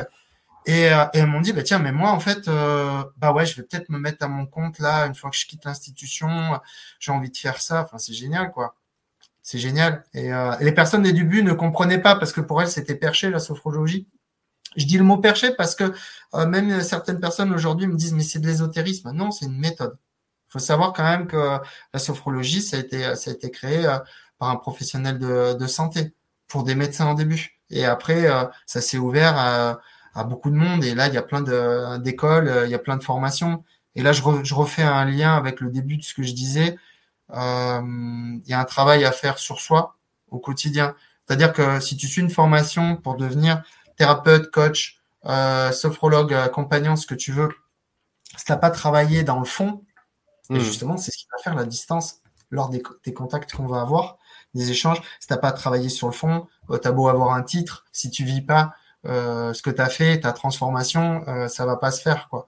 [0.65, 3.55] et, euh, elles m'ont dit, bah, tiens, mais moi, en fait, euh, bah ouais, je
[3.55, 6.59] vais peut-être me mettre à mon compte là, une fois que je quitte l'institution,
[6.99, 7.83] j'ai envie de faire ça.
[7.83, 8.75] Enfin, c'est génial, quoi.
[9.43, 10.03] C'est génial.
[10.13, 13.29] Et, euh, les personnes des débuts ne comprenaient pas parce que pour elles, c'était perché,
[13.29, 14.07] la sophrologie.
[14.75, 15.93] Je dis le mot perché parce que
[16.33, 19.11] euh, même certaines personnes aujourd'hui me disent, mais c'est de l'ésotérisme.
[19.11, 19.97] Non, c'est une méthode.
[20.49, 21.59] Il faut savoir quand même que
[21.93, 23.83] la sophrologie, ça a été, ça a été créé
[24.37, 26.13] par un professionnel de, de santé
[26.47, 27.59] pour des médecins en début.
[27.69, 28.27] Et après,
[28.65, 29.79] ça s'est ouvert à
[30.15, 30.83] à beaucoup de monde.
[30.83, 31.41] Et là, il y a plein
[31.99, 33.63] d'écoles, euh, il y a plein de formations.
[33.95, 36.77] Et là, je, refais un lien avec le début de ce que je disais.
[37.33, 39.95] Euh, il y a un travail à faire sur soi
[40.31, 40.95] au quotidien.
[41.25, 43.63] C'est-à-dire que si tu suis une formation pour devenir
[43.97, 47.49] thérapeute, coach, euh, sophrologue, accompagnant, ce que tu veux,
[48.37, 49.83] si tu n'as pas travaillé dans le fond,
[50.49, 50.59] et mmh.
[50.59, 52.21] justement, c'est ce qui va faire la distance
[52.51, 54.17] lors des, des contacts qu'on va avoir,
[54.53, 55.01] des échanges.
[55.19, 58.09] Si tu n'as pas travaillé sur le fond, tu as beau avoir un titre, si
[58.09, 58.73] tu vis pas
[59.05, 62.47] euh, ce que tu as fait, ta transformation, euh, ça va pas se faire quoi.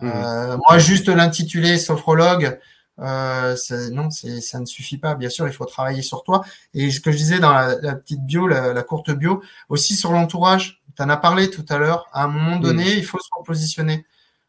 [0.00, 0.10] Mmh.
[0.14, 2.58] Euh, moi, juste l'intituler sophrologue,
[3.00, 3.56] euh,
[3.92, 5.14] non, ça ne suffit pas.
[5.14, 6.44] Bien sûr, il faut travailler sur toi.
[6.74, 10.82] Et ce que je disais dans la, petite bio, la, courte bio, aussi sur l'entourage.
[10.96, 12.06] Tu en as parlé tout à l'heure.
[12.12, 12.62] À un moment mmh.
[12.62, 14.06] donné, il faut se repositionner.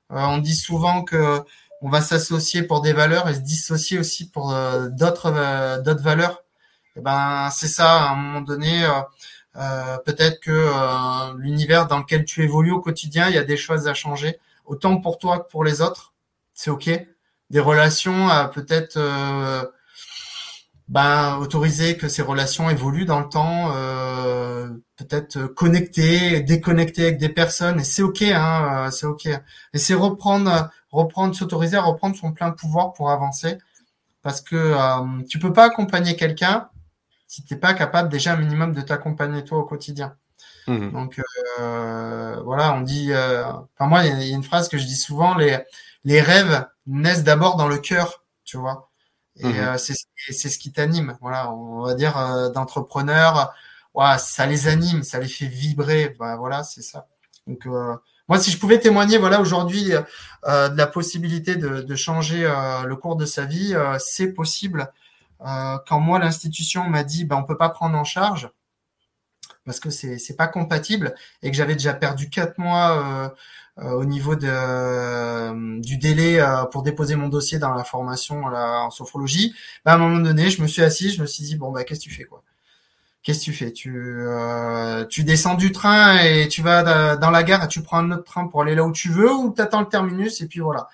[0.10, 1.42] on dit souvent que
[1.84, 4.54] on va s'associer pour des valeurs et se dissocier aussi pour
[4.92, 6.44] d'autres d'autres valeurs.
[6.96, 8.04] Et eh ben, c'est ça.
[8.04, 8.86] À un moment donné,
[9.58, 13.58] euh, peut-être que euh, l'univers dans lequel tu évolues au quotidien, il y a des
[13.58, 16.14] choses à changer, autant pour toi que pour les autres.
[16.54, 16.90] C'est ok.
[17.52, 19.66] Des relations, peut-être euh,
[20.88, 27.28] ben, autoriser que ces relations évoluent dans le temps, euh, peut-être connecter, déconnecter avec des
[27.30, 29.28] personnes, et c'est ok, hein, c'est ok.
[29.28, 33.58] Et c'est reprendre, reprendre, s'autoriser à reprendre son plein pouvoir pour avancer,
[34.22, 36.70] parce que euh, tu peux pas accompagner quelqu'un
[37.28, 40.16] si tu n'es pas capable déjà un minimum de t'accompagner toi au quotidien.
[40.68, 40.92] Mmh.
[40.92, 41.22] Donc
[41.60, 43.12] euh, voilà, on dit.
[43.12, 45.58] Euh, enfin moi, il y, a une phrase que je dis souvent les
[46.04, 48.90] les rêves naissent d'abord dans le cœur, tu vois.
[49.38, 49.60] Et mmh.
[49.60, 51.18] euh, c'est ce qui t'anime.
[51.22, 53.54] Voilà, on va dire euh, d'entrepreneurs.
[53.94, 56.16] Ouais, ça les anime, ça les fait vibrer.
[56.20, 57.08] Bah, voilà, c'est ça.
[57.48, 57.96] Donc euh,
[58.28, 59.90] moi, si je pouvais témoigner, voilà, aujourd'hui,
[60.46, 62.44] de la possibilité de, de changer
[62.86, 64.90] le cours de sa vie, c'est possible.
[65.46, 68.50] Euh, quand moi l'institution m'a dit ben on peut pas prendre en charge
[69.66, 73.32] parce que c'est c'est pas compatible et que j'avais déjà perdu quatre mois euh, euh,
[73.82, 76.40] au niveau de du délai
[76.72, 79.56] pour déposer mon dossier dans la formation en sophrologie,
[79.86, 81.84] ben, à un moment donné, je me suis assis, je me suis dit bon bah
[81.84, 82.44] qu'est-ce que tu fais quoi?
[83.24, 83.72] Qu'est-ce que tu fais?
[83.72, 84.26] Tu
[85.10, 88.24] tu descends du train et tu vas dans la gare et tu prends un autre
[88.24, 90.88] train pour aller là où tu veux ou tu attends le terminus et puis voilà.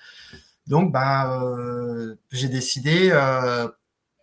[0.66, 3.10] Donc ben j'ai décidé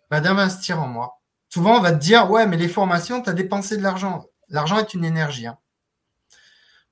[0.10, 1.20] bah, d'investir en moi.
[1.50, 4.26] Souvent, on va te dire, ouais, mais les formations, tu as dépensé de l'argent.
[4.50, 5.48] L'argent est une énergie.
[5.48, 5.58] Hein.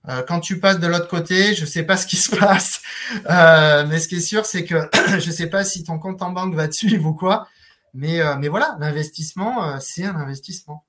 [0.10, 2.82] Euh, quand tu passes de l'autre côté, je sais pas ce qui se passe,
[3.30, 4.89] euh, mais ce qui est sûr, c'est que
[5.20, 7.47] je sais pas si ton compte en banque va te suivre ou quoi,
[7.93, 10.86] mais euh, mais voilà, l'investissement, c'est un investissement,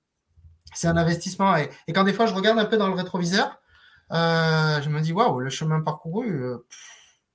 [0.75, 1.57] c'est un investissement.
[1.57, 3.61] Et, et, quand des fois je regarde un peu dans le rétroviseur,
[4.11, 6.57] je me dis waouh, le chemin parcouru,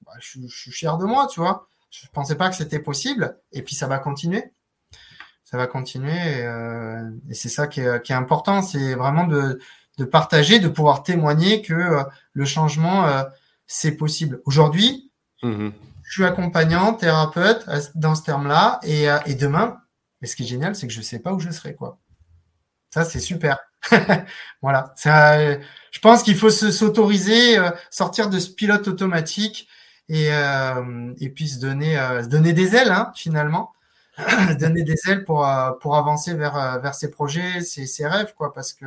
[0.05, 3.37] bah, je, je, suis fier de moi, tu vois Je pensais pas que c'était possible.
[3.51, 4.53] Et puis ça va continuer.
[5.43, 6.13] Ça va continuer.
[6.13, 8.61] Et, euh, c'est ça qui est, important.
[8.61, 9.59] C'est vraiment de,
[10.05, 13.23] partager, de pouvoir témoigner que euh, le changement, euh,
[13.67, 14.41] c'est possible.
[14.45, 15.11] Aujourd'hui,
[15.43, 15.69] mmh
[16.03, 18.79] je suis accompagnant, thérapeute dans ce terme-là.
[18.81, 19.77] Et, et demain,
[20.21, 21.75] mais ce qui est génial, c'est que je sais pas où je serai.
[21.75, 21.99] quoi.
[22.91, 23.59] Ça, c'est super.
[24.63, 24.91] voilà.
[24.95, 25.37] Ça,
[25.91, 29.67] je pense qu'il faut s'autoriser, euh, sortir de ce pilote automatique
[30.07, 33.73] et, euh, et puis se donner, euh, se donner des ailes, hein, finalement.
[34.59, 35.47] donner des ailes pour,
[35.81, 38.85] pour avancer vers, vers ses projets, ses, ses rêves, quoi, parce que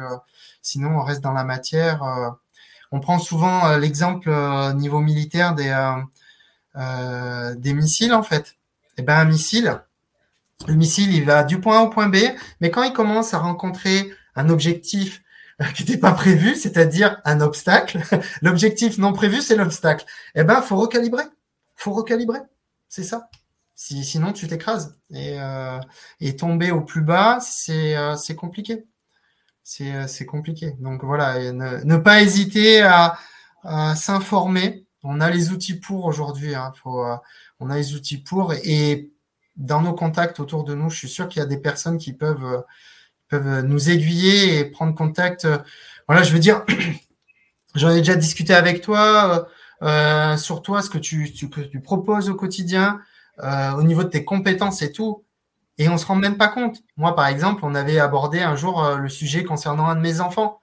[0.61, 2.03] sinon, on reste dans la matière.
[2.91, 5.95] on prend souvent l'exemple au niveau militaire des,
[7.57, 8.57] des missiles, en fait.
[8.99, 9.81] Et eh ben, un missile,
[10.69, 12.17] le missile, il va du point A au point B,
[12.61, 15.23] mais quand il commence à rencontrer un objectif
[15.61, 18.01] euh, qui n'était pas prévu, c'est-à-dire un obstacle,
[18.43, 20.05] l'objectif non prévu, c'est l'obstacle.
[20.35, 21.25] Eh ben, faut recalibrer.
[21.77, 22.41] Faut recalibrer.
[22.89, 23.29] C'est ça.
[23.75, 24.99] Si, sinon, tu t'écrases.
[25.11, 25.79] Et, euh,
[26.21, 28.85] et tomber au plus bas, c'est euh, compliqué.
[29.63, 30.73] C'est euh, c'est compliqué.
[30.81, 33.19] Donc voilà, ne, pas hésiter à,
[33.63, 34.87] à s'informer.
[35.03, 36.55] On a les outils pour aujourd'hui.
[36.55, 36.73] Hein.
[36.83, 37.05] Faut,
[37.61, 39.13] on a les outils pour et
[39.57, 42.13] dans nos contacts autour de nous, je suis sûr qu'il y a des personnes qui
[42.13, 42.61] peuvent, euh,
[43.29, 45.47] peuvent nous aiguiller et prendre contact.
[46.09, 46.65] Voilà, je veux dire,
[47.75, 49.49] j'en ai déjà discuté avec toi
[49.83, 53.01] euh, euh sur toi, ce que tu, tu, tu proposes au quotidien,
[53.41, 55.25] euh, au niveau de tes compétences et tout.
[55.79, 56.83] Et on se rend même pas compte.
[56.97, 60.61] Moi, par exemple, on avait abordé un jour le sujet concernant un de mes enfants,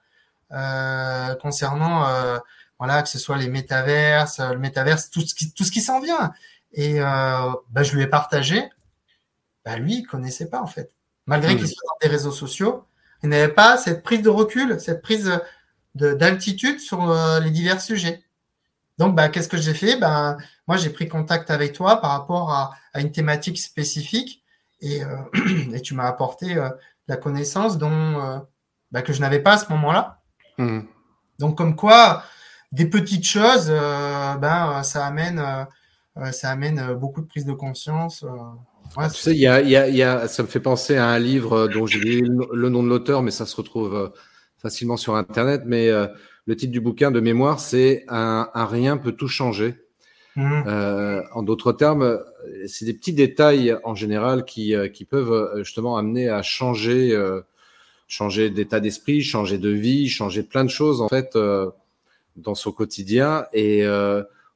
[1.42, 2.06] concernant
[2.78, 6.00] voilà que ce soit les métaverses, le métaverse, tout ce qui tout ce qui s'en
[6.00, 6.32] vient.
[6.72, 8.70] Et bah, je lui ai partagé
[9.64, 10.92] bah lui, il connaissait pas en fait.
[11.26, 12.84] Malgré qu'il soit dans des réseaux sociaux,
[13.22, 15.30] il n'avait pas cette prise de recul, cette prise
[15.94, 18.22] d'altitude sur euh, les divers sujets.
[18.98, 19.96] Donc, bah, qu'est-ce que j'ai fait?
[19.96, 20.36] Ben,
[20.70, 24.44] Moi, j'ai pris contact avec toi par rapport à, une thématique spécifique
[24.80, 25.16] et, euh,
[25.74, 26.70] et tu m'as apporté euh,
[27.08, 28.40] la connaissance dont,
[28.92, 30.22] bah, que je n'avais pas à ce moment-là.
[30.58, 30.80] Mmh.
[31.40, 32.22] Donc, comme quoi,
[32.70, 35.42] des petites choses, ben, ça amène,
[36.30, 38.24] ça amène beaucoup de prise de conscience.
[38.96, 41.18] Ouais, tu sais, y a, y a, y a, ça me fait penser à un
[41.18, 44.08] livre euh, dont j'ai oublié le nom de l'auteur, mais ça se retrouve euh,
[44.58, 45.62] facilement sur Internet.
[45.64, 46.08] Mais euh,
[46.46, 49.76] le titre du bouquin de mémoire, c'est un, un, rien peut tout changer.
[50.36, 50.62] Mmh.
[50.66, 52.20] Euh, en d'autres termes,
[52.66, 57.18] c'est des petits détails en général qui, qui peuvent justement amener à changer,
[58.06, 61.36] changer d'état d'esprit, changer de vie, changer plein de choses en fait
[62.36, 63.46] dans son quotidien.
[63.52, 63.84] Et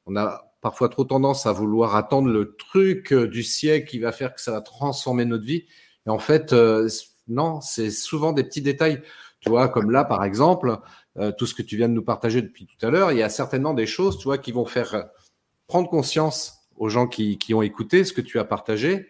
[0.05, 4.11] on a parfois trop tendance à vouloir attendre le truc euh, du siècle qui va
[4.11, 5.65] faire que ça va transformer notre vie.
[6.07, 6.89] Et en fait, euh,
[7.27, 9.03] non, c'est souvent des petits détails.
[9.41, 10.79] Tu vois, comme là, par exemple,
[11.19, 13.21] euh, tout ce que tu viens de nous partager depuis tout à l'heure, il y
[13.21, 15.05] a certainement des choses, tu vois, qui vont faire
[15.67, 19.07] prendre conscience aux gens qui, qui ont écouté ce que tu as partagé,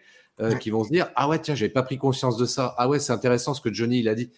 [0.60, 2.98] qui vont se dire ah ouais tiens j'avais pas pris conscience de ça ah ouais
[2.98, 4.30] c'est intéressant ce que Johnny il a dit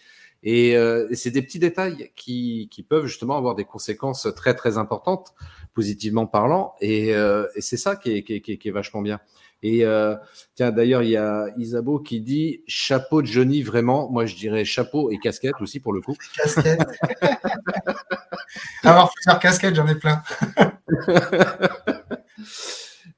[0.43, 4.77] et, et c'est des petits détails qui, qui peuvent justement avoir des conséquences très très
[4.77, 5.33] importantes
[5.73, 6.75] positivement parlant.
[6.81, 9.21] Et, euh, et c'est ça qui est, qui, est, qui est, vachement bien.
[9.61, 10.15] Et euh,
[10.55, 14.09] tiens, d'ailleurs, il y a Isabeau qui dit chapeau de Johnny, vraiment.
[14.09, 16.15] Moi, je dirais chapeau et casquette aussi pour le coup.
[16.35, 16.81] Casquette.
[18.83, 20.21] Avoir plusieurs casquettes, j'en ai plein.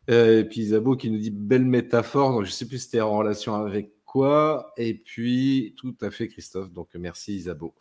[0.09, 2.31] Euh, et puis Isabeau qui nous dit belle métaphore.
[2.31, 4.73] Donc, je sais plus si c'était en relation avec quoi.
[4.77, 6.71] Et puis, tout à fait, Christophe.
[6.71, 7.73] Donc, merci Isabeau.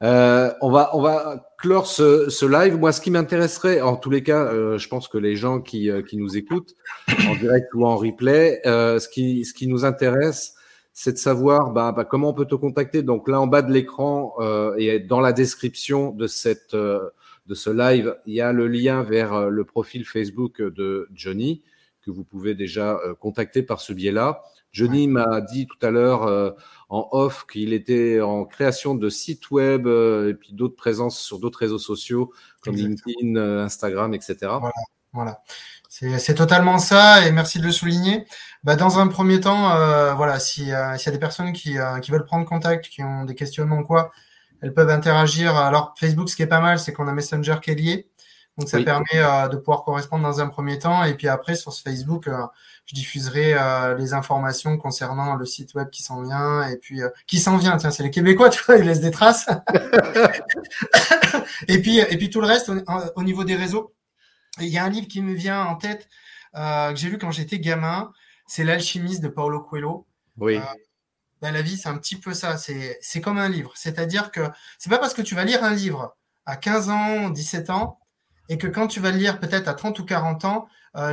[0.00, 2.78] On, va, on va clore ce, live.
[2.78, 5.90] Moi, ce qui m'intéresserait, en tous les cas, euh, je pense que les gens qui,
[5.90, 6.74] euh, qui nous écoutent
[7.28, 10.54] en direct ou en replay, ce, qui, ce qui nous intéresse,
[10.92, 13.02] c'est de savoir bah, bah, comment on peut te contacter.
[13.02, 14.34] Donc là, en bas de l'écran
[14.76, 16.74] et dans la description de, cette,
[17.52, 21.62] de ce live, il y a le lien vers le profil Facebook de Johnny
[22.00, 24.42] que vous pouvez déjà contacter par ce biais-là.
[24.72, 26.50] Johnny m'a dit tout à l'heure euh,
[26.88, 31.38] en off qu'il était en création de sites web euh, et puis d'autres présences sur
[31.38, 32.32] d'autres réseaux sociaux
[32.62, 34.36] comme LinkedIn, euh, Instagram, etc.
[34.40, 34.72] Voilà,
[35.12, 35.42] voilà.
[35.88, 38.26] C'est totalement ça et merci de le souligner.
[38.64, 42.24] Bah, dans un premier temps, euh, voilà, s'il y a des personnes qui, qui veulent
[42.24, 44.10] prendre contact, qui ont des questionnements ou quoi,
[44.62, 45.56] elles peuvent interagir.
[45.56, 48.08] Alors Facebook, ce qui est pas mal, c'est qu'on a Messenger qui est lié.
[48.58, 51.04] Donc ça permet de pouvoir correspondre dans un premier temps.
[51.04, 52.28] Et puis après, sur ce Facebook,
[52.86, 57.08] je diffuserai euh, les informations concernant le site web qui s'en vient et puis euh,
[57.26, 57.76] qui s'en vient.
[57.76, 59.48] Tiens, c'est les Québécois, tu vois, ils laissent des traces.
[61.68, 62.70] et puis et puis tout le reste
[63.14, 63.94] au, niveau des réseaux.
[64.60, 66.08] Il y a un livre qui me vient en tête
[66.56, 68.12] euh, que j'ai lu quand j'étais gamin.
[68.46, 70.06] C'est l'alchimiste de Paulo Coelho.
[70.38, 70.58] Oui.
[71.42, 72.56] Ben, la vie, c'est un petit peu ça.
[72.56, 73.72] C'est comme un livre.
[73.74, 76.16] C'est-à-dire que c'est pas parce que tu vas lire un livre
[76.46, 77.98] à 15 ans, 17 ans,
[78.48, 80.68] et que quand tu vas le lire peut-être à 30 ou 40 ans,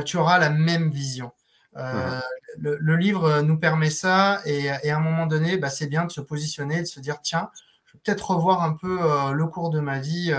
[0.06, 1.32] tu auras la même vision.
[1.76, 2.20] Uh-huh.
[2.58, 6.20] Le, livre nous permet ça et, à un moment donné, bah, c'est bien de se
[6.20, 7.50] positionner, de se dire tiens,
[7.86, 8.98] je vais peut-être revoir un peu
[9.32, 10.32] le cours de ma vie.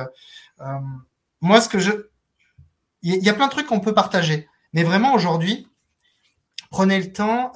[1.42, 1.92] moi, ce que je,
[3.02, 5.68] il y, a plein de trucs qu'on peut partager, mais vraiment aujourd'hui,
[6.72, 7.52] prenez le temps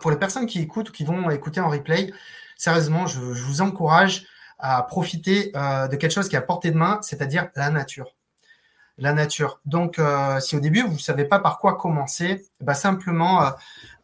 [0.00, 2.12] pour les personnes qui écoutent ou qui vont écouter en replay.
[2.56, 4.26] Sérieusement, je, je vous encourage
[4.58, 8.14] à profiter euh, de quelque chose qui est à portée de main, c'est-à-dire la nature.
[8.96, 9.60] La nature.
[9.64, 13.52] Donc, euh, si au début vous ne savez pas par quoi commencer, bah simplement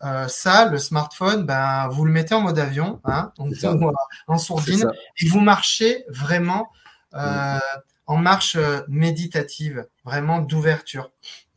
[0.03, 3.33] euh, ça, le smartphone, ben vous le mettez en mode avion, hein,
[4.27, 6.73] en sourdine, et vous marchez vraiment
[7.13, 7.59] mm.
[8.07, 11.11] en marche méditative, vraiment d'ouverture,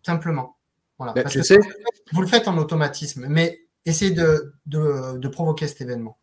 [0.06, 0.56] simplement.
[1.04, 1.24] Voilà.
[1.24, 1.56] Parce que
[2.12, 6.18] vous le faites en automatisme, mais essayez de, de, de provoquer cet événement.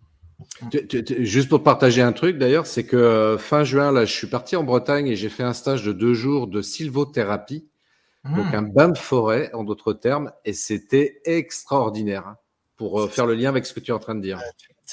[1.20, 4.56] Juste pour partager un truc d'ailleurs, c'est que euh, fin juin, là, je suis parti
[4.56, 7.68] en Bretagne et j'ai fait un stage de deux jours de sylvothérapie,
[8.24, 8.54] donc hmm.
[8.54, 12.36] un bain de forêt en d'autres termes, et c'était extraordinaire hein,
[12.76, 14.40] pour euh, faire le lien avec ce que tu es en train de dire.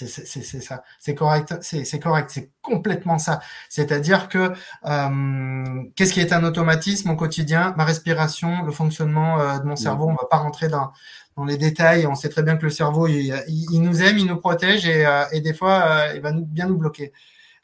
[0.06, 3.40] C'est ça, c'est correct, c'est correct, c'est complètement ça.
[3.70, 4.52] C'est-à-dire que
[4.86, 7.74] euh, qu'est-ce qui est un automatisme au quotidien?
[7.78, 10.08] Ma respiration, le fonctionnement de mon cerveau.
[10.10, 10.92] On va pas rentrer dans
[11.38, 12.06] dans les détails.
[12.08, 13.32] On sait très bien que le cerveau, il,
[13.80, 17.14] nous aime, il nous protège et, euh, des fois, euh, il va bien nous bloquer.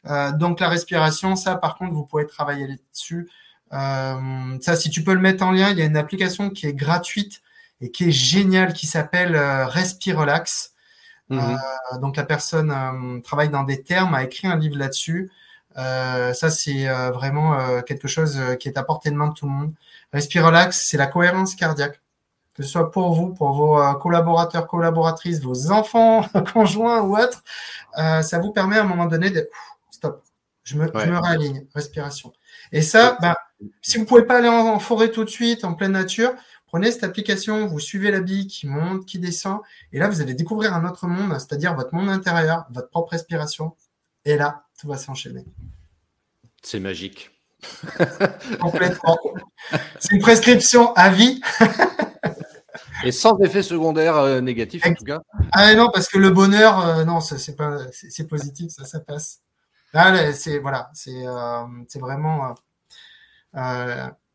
[0.06, 3.28] Euh, donc la respiration, ça, par contre, vous pouvez travailler là-dessus.
[3.70, 6.74] ça, si tu peux le mettre en lien, il y a une application qui est
[6.74, 7.42] gratuite
[7.80, 9.36] et qui est géniale, qui s'appelle
[11.30, 11.56] Respirelax.
[11.92, 12.00] Mhm.
[12.00, 15.30] donc la personne travaille dans des termes, a écrit un livre là-dessus.
[15.74, 19.72] ça, c'est vraiment quelque chose qui est à portée de main de tout le monde.
[20.12, 22.00] Respirelax, c'est la cohérence cardiaque
[22.54, 27.42] que ce soit pour vous, pour vos euh, collaborateurs, collaboratrices, vos enfants, conjoints ou autres,
[27.98, 29.48] euh, ça vous permet à un moment donné de
[29.90, 30.22] stop,
[30.62, 32.32] je me, je me réaligne, respiration.
[32.72, 33.36] Et ça, bah,
[33.82, 36.32] si vous pouvez pas aller en, forêt tout de suite, en pleine nature,
[36.74, 39.60] prenez cette application, vous suivez la bille qui monte, qui descend,
[39.92, 43.76] et là vous allez découvrir un autre monde, c'est-à-dire votre monde intérieur, votre propre respiration,
[44.24, 45.44] et là tout va s'enchaîner.
[46.62, 47.30] C'est magique.
[48.60, 49.16] Complètement.
[50.00, 51.40] C'est une prescription à vie.
[53.04, 55.20] Et sans effet secondaire euh, négatif en tout cas.
[55.52, 59.42] Ah non, parce que le bonheur, euh, non, c'est pas, c'est positif, ça, ça passe.
[59.92, 62.56] Là, c'est voilà, c'est euh, c'est vraiment.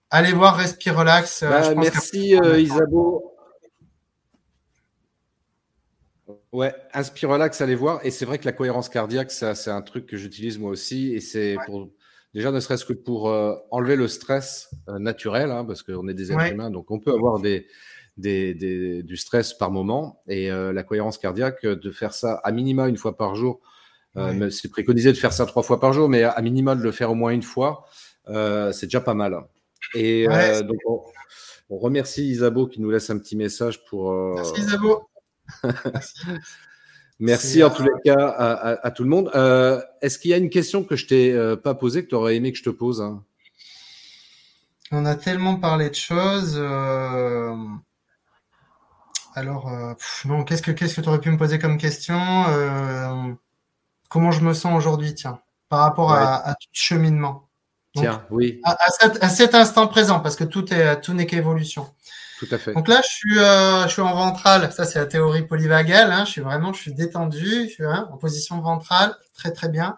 [0.09, 1.43] Allez voir Respire Relax.
[1.43, 3.33] Bah, merci Isabeau.
[6.51, 7.99] Ouais, Inspire Relax, allez voir.
[8.03, 11.13] Et c'est vrai que la cohérence cardiaque, ça, c'est un truc que j'utilise moi aussi.
[11.13, 11.89] Et c'est pour
[12.33, 13.25] déjà ne serait-ce que pour
[13.71, 17.39] enlever le stress naturel, hein, parce qu'on est des êtres humains, donc on peut avoir
[17.39, 17.67] des,
[18.19, 20.21] du stress par moment.
[20.27, 23.59] Et euh, la cohérence cardiaque, de faire ça à minima une fois par jour,
[24.17, 26.91] euh, c'est préconisé de faire ça trois fois par jour, mais à minima de le
[26.91, 27.85] faire au moins une fois,
[28.27, 29.37] euh, c'est déjà pas mal.
[29.95, 30.77] Et donc,
[31.69, 34.13] on, remercie Isabeau qui nous laisse un petit message pour.
[34.35, 35.09] Merci Isabeau.
[37.19, 37.63] Merci.
[37.63, 38.27] en tous les cas
[38.81, 39.31] à, tout le monde.
[40.01, 42.51] Est-ce qu'il y a une question que je t'ai pas posée que tu aurais aimé
[42.51, 43.23] que je te pose hein?
[44.91, 46.59] On a tellement parlé de choses.
[49.35, 49.93] Alors, euh,
[50.25, 52.19] non, qu'est-ce que qu'est-ce que tu aurais pu me poser comme question
[52.49, 53.33] euh,
[54.09, 57.48] Comment je me sens aujourd'hui, tiens, par rapport à, tout cheminement?
[57.99, 58.61] Tiens, oui.
[58.63, 61.87] À, cet, instant présent, parce que tout est tout n'est qu'évolution.
[62.39, 62.73] Tout à fait.
[62.73, 64.71] Donc là, je suis euh, je suis en ventrale.
[64.71, 66.11] Ça, c'est la théorie polyvagale.
[66.11, 66.25] Hein.
[66.25, 69.97] Je suis vraiment, je suis détendu, je suis hein, en position ventrale, très très bien.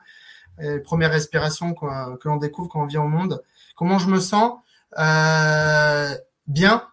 [0.84, 3.42] première respiration que l'on découvre quand on vient au monde.
[3.76, 4.60] Comment je me sens
[6.48, 6.88] Bien,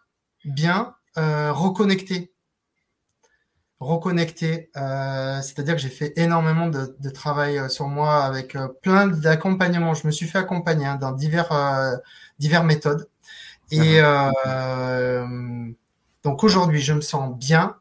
[0.45, 2.33] bien, reconnecté
[3.81, 4.71] reconnecter.
[4.77, 9.07] Euh, c'est-à-dire que j'ai fait énormément de, de, travail euh, sur moi avec euh, plein
[9.07, 9.95] d'accompagnements.
[9.95, 11.97] Je me suis fait accompagner hein, dans divers, euh,
[12.39, 13.09] divers méthodes.
[13.71, 14.01] Et
[16.25, 17.77] donc aujourd'hui, je me sens bien.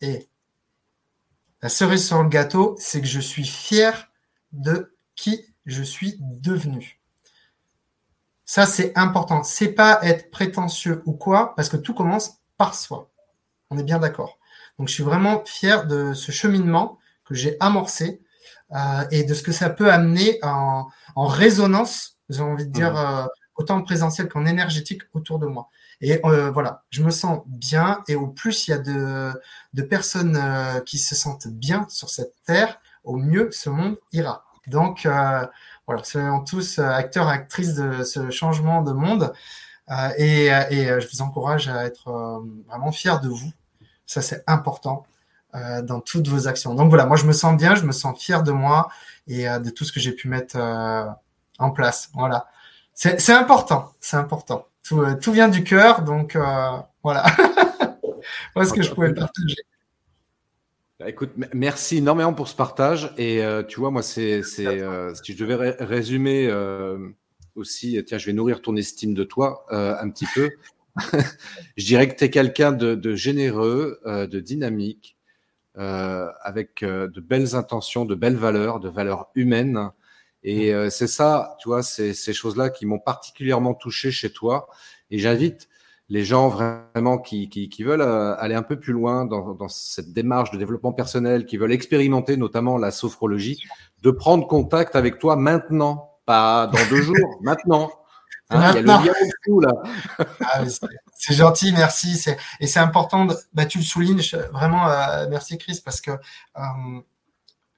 [0.00, 0.28] Et
[1.62, 4.10] la cerise sur le gâteau, c'est que je suis fier
[4.52, 7.00] de qui je suis devenu.
[8.44, 9.42] Ça, c'est important.
[9.42, 13.10] C'est pas être prétentieux ou quoi, parce que tout commence par soi.
[13.70, 14.38] On est bien d'accord.
[14.78, 18.20] Donc, je suis vraiment fier de ce cheminement que j'ai amorcé
[18.72, 22.94] euh, et de ce que ça peut amener en, en résonance, j'ai envie de dire,
[22.94, 23.24] mmh.
[23.24, 25.68] euh, autant en présentiel qu'en énergétique autour de moi.
[26.00, 29.30] Et euh, voilà, je me sens bien et au plus il y a de,
[29.74, 34.44] de personnes euh, qui se sentent bien sur cette terre, au mieux ce monde ira.
[34.66, 35.46] Donc euh,
[35.86, 39.32] voilà, soyons tous acteurs, actrices de ce changement de monde.
[40.18, 43.52] et, et je vous encourage à être vraiment fiers de vous
[44.14, 45.06] ça, c'est important
[45.56, 46.74] euh, dans toutes vos actions.
[46.74, 48.88] Donc voilà, moi, je me sens bien, je me sens fier de moi
[49.26, 51.04] et euh, de tout ce que j'ai pu mettre euh,
[51.58, 52.10] en place.
[52.14, 52.46] Voilà.
[52.92, 54.68] C'est important, c'est important.
[54.84, 56.38] Tout, vient du cœur, donc
[57.02, 57.24] voilà.
[58.56, 59.56] Ce que je pouvais partager.
[61.00, 63.12] Bah, écoute, merci énormément pour ce partage.
[63.18, 66.48] Et tu vois, moi, c'est, si je devais résumer
[67.56, 70.50] aussi, tiens, je vais nourrir ton estime de toi un petit peu.
[71.76, 75.16] je dirais que tu es quelqu'un de, généreux, de dynamique,
[75.74, 79.90] avec de belles intentions, de belles valeurs, de valeurs humaines.
[80.44, 84.68] Et euh, c'est ça, tu vois, ces choses-là qui m'ont particulièrement touché chez toi.
[85.10, 85.68] Et j'invite
[86.10, 90.50] les gens vraiment qui, veulent euh, aller un peu plus loin dans, dans, cette démarche
[90.50, 93.62] de développement personnel, qui veulent expérimenter notamment la sophrologie,
[94.02, 97.90] de prendre contact avec toi maintenant, pas dans deux jours, maintenant.
[98.54, 99.12] Hein, il y a le lien
[99.60, 99.82] là.
[100.40, 100.62] Ah,
[101.16, 102.22] c'est gentil, merci.
[102.60, 106.60] Et c'est important, de, bah, tu le soulignes, vraiment, euh, merci Chris, parce que euh,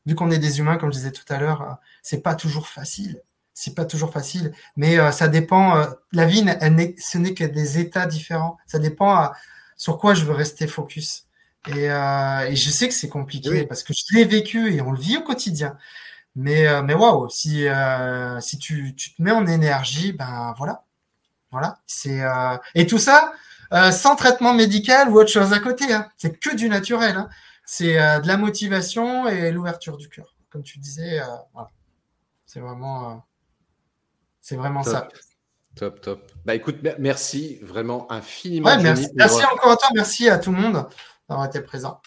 [0.07, 2.68] vu qu'on est des humains, comme je disais tout à l'heure, euh, c'est pas toujours
[2.68, 3.20] facile.
[3.53, 5.79] C'est pas toujours facile, mais euh, ça dépend.
[5.79, 8.59] Euh, la vie, elle ce n'est que des états différents.
[8.66, 9.31] Ça dépend
[9.77, 11.24] sur quoi je veux rester focus.
[11.68, 15.01] Et, et je sais que c'est compliqué parce que je l'ai vécu et on le
[15.01, 15.77] vit au quotidien.
[16.37, 17.66] Mais mais waouh, si
[18.41, 20.84] si tu, tu te mets en énergie, ben voilà,
[21.51, 21.78] voilà.
[21.87, 22.20] C'est
[22.74, 23.32] et tout ça
[23.91, 25.93] sans traitement médical ou autre chose à côté.
[25.93, 26.09] Hein.
[26.16, 27.16] C'est que du naturel.
[27.16, 27.28] Hein
[27.66, 30.34] c'est euh, de la motivation et l'ouverture du cœur.
[30.49, 31.70] Comme tu disais, euh, voilà.
[32.47, 33.14] c'est vraiment, euh,
[34.41, 35.09] c'est vraiment ça.
[35.74, 36.32] Top, top.
[36.47, 38.80] Bah écoute, merci vraiment infiniment.
[38.80, 40.87] merci, merci encore à toi, merci à tout le monde
[41.28, 42.01] d'avoir été présent.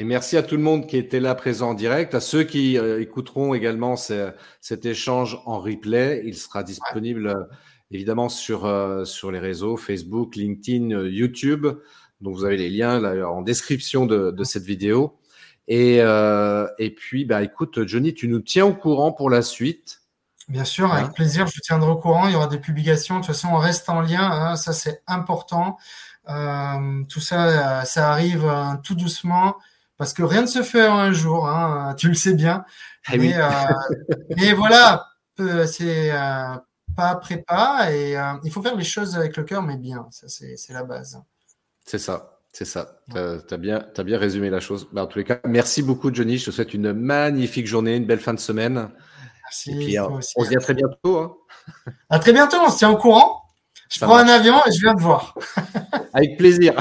[0.00, 2.78] Et merci à tout le monde qui était là présent en direct, à ceux qui
[2.78, 6.22] écouteront également cet échange en replay.
[6.24, 7.46] Il sera disponible
[7.90, 8.66] évidemment sur,
[9.06, 11.66] sur les réseaux Facebook, LinkedIn, YouTube.
[12.22, 15.18] Donc vous avez les liens là, en description de, de cette vidéo.
[15.68, 20.00] Et, euh, et puis, bah, écoute, Johnny, tu nous tiens au courant pour la suite.
[20.48, 22.26] Bien sûr, avec hein plaisir, je tiendrai au courant.
[22.26, 23.16] Il y aura des publications.
[23.16, 24.22] De toute façon, on reste en lien.
[24.22, 25.76] Hein, ça, c'est important.
[26.30, 29.56] Euh, tout ça, ça arrive euh, tout doucement
[30.00, 31.46] parce que rien ne se fait en un jour.
[31.46, 32.64] Hein, tu le sais bien.
[33.06, 33.50] Ah mais, euh,
[34.38, 36.56] mais, voilà, c'est euh,
[36.96, 37.92] pas après pas.
[37.92, 40.06] Et euh, il faut faire les choses avec le cœur, mais bien.
[40.10, 41.20] Ça, c'est la base.
[41.84, 42.38] C'est ça.
[42.50, 43.02] C'est ça.
[43.10, 44.88] Tu as, bien, as bien résumé la chose.
[44.90, 46.38] Bah, en tous les cas, merci beaucoup, Johnny.
[46.38, 48.88] Je te souhaite une magnifique journée, une belle fin de semaine.
[49.44, 49.72] Merci.
[49.72, 51.18] Et puis, euh, on se dit à très bientôt.
[51.18, 51.36] Hein.
[52.08, 52.56] À très bientôt.
[52.66, 53.39] On se tient au courant.
[53.92, 55.34] Je prends un avion et je viens te voir.
[56.12, 56.74] Avec plaisir.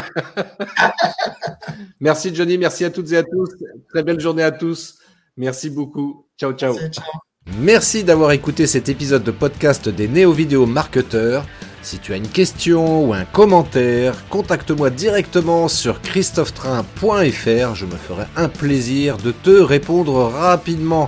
[1.99, 2.57] merci, Johnny.
[2.57, 3.49] Merci à toutes et à tous.
[3.89, 4.95] Très belle journée à tous.
[5.35, 6.27] Merci beaucoup.
[6.39, 6.75] Ciao, ciao.
[7.57, 11.45] Merci d'avoir écouté cet épisode de podcast des néo-vidéo marketeurs.
[11.81, 18.25] Si tu as une question ou un commentaire, contacte-moi directement sur christophetrain.fr, je me ferai
[18.35, 21.07] un plaisir de te répondre rapidement.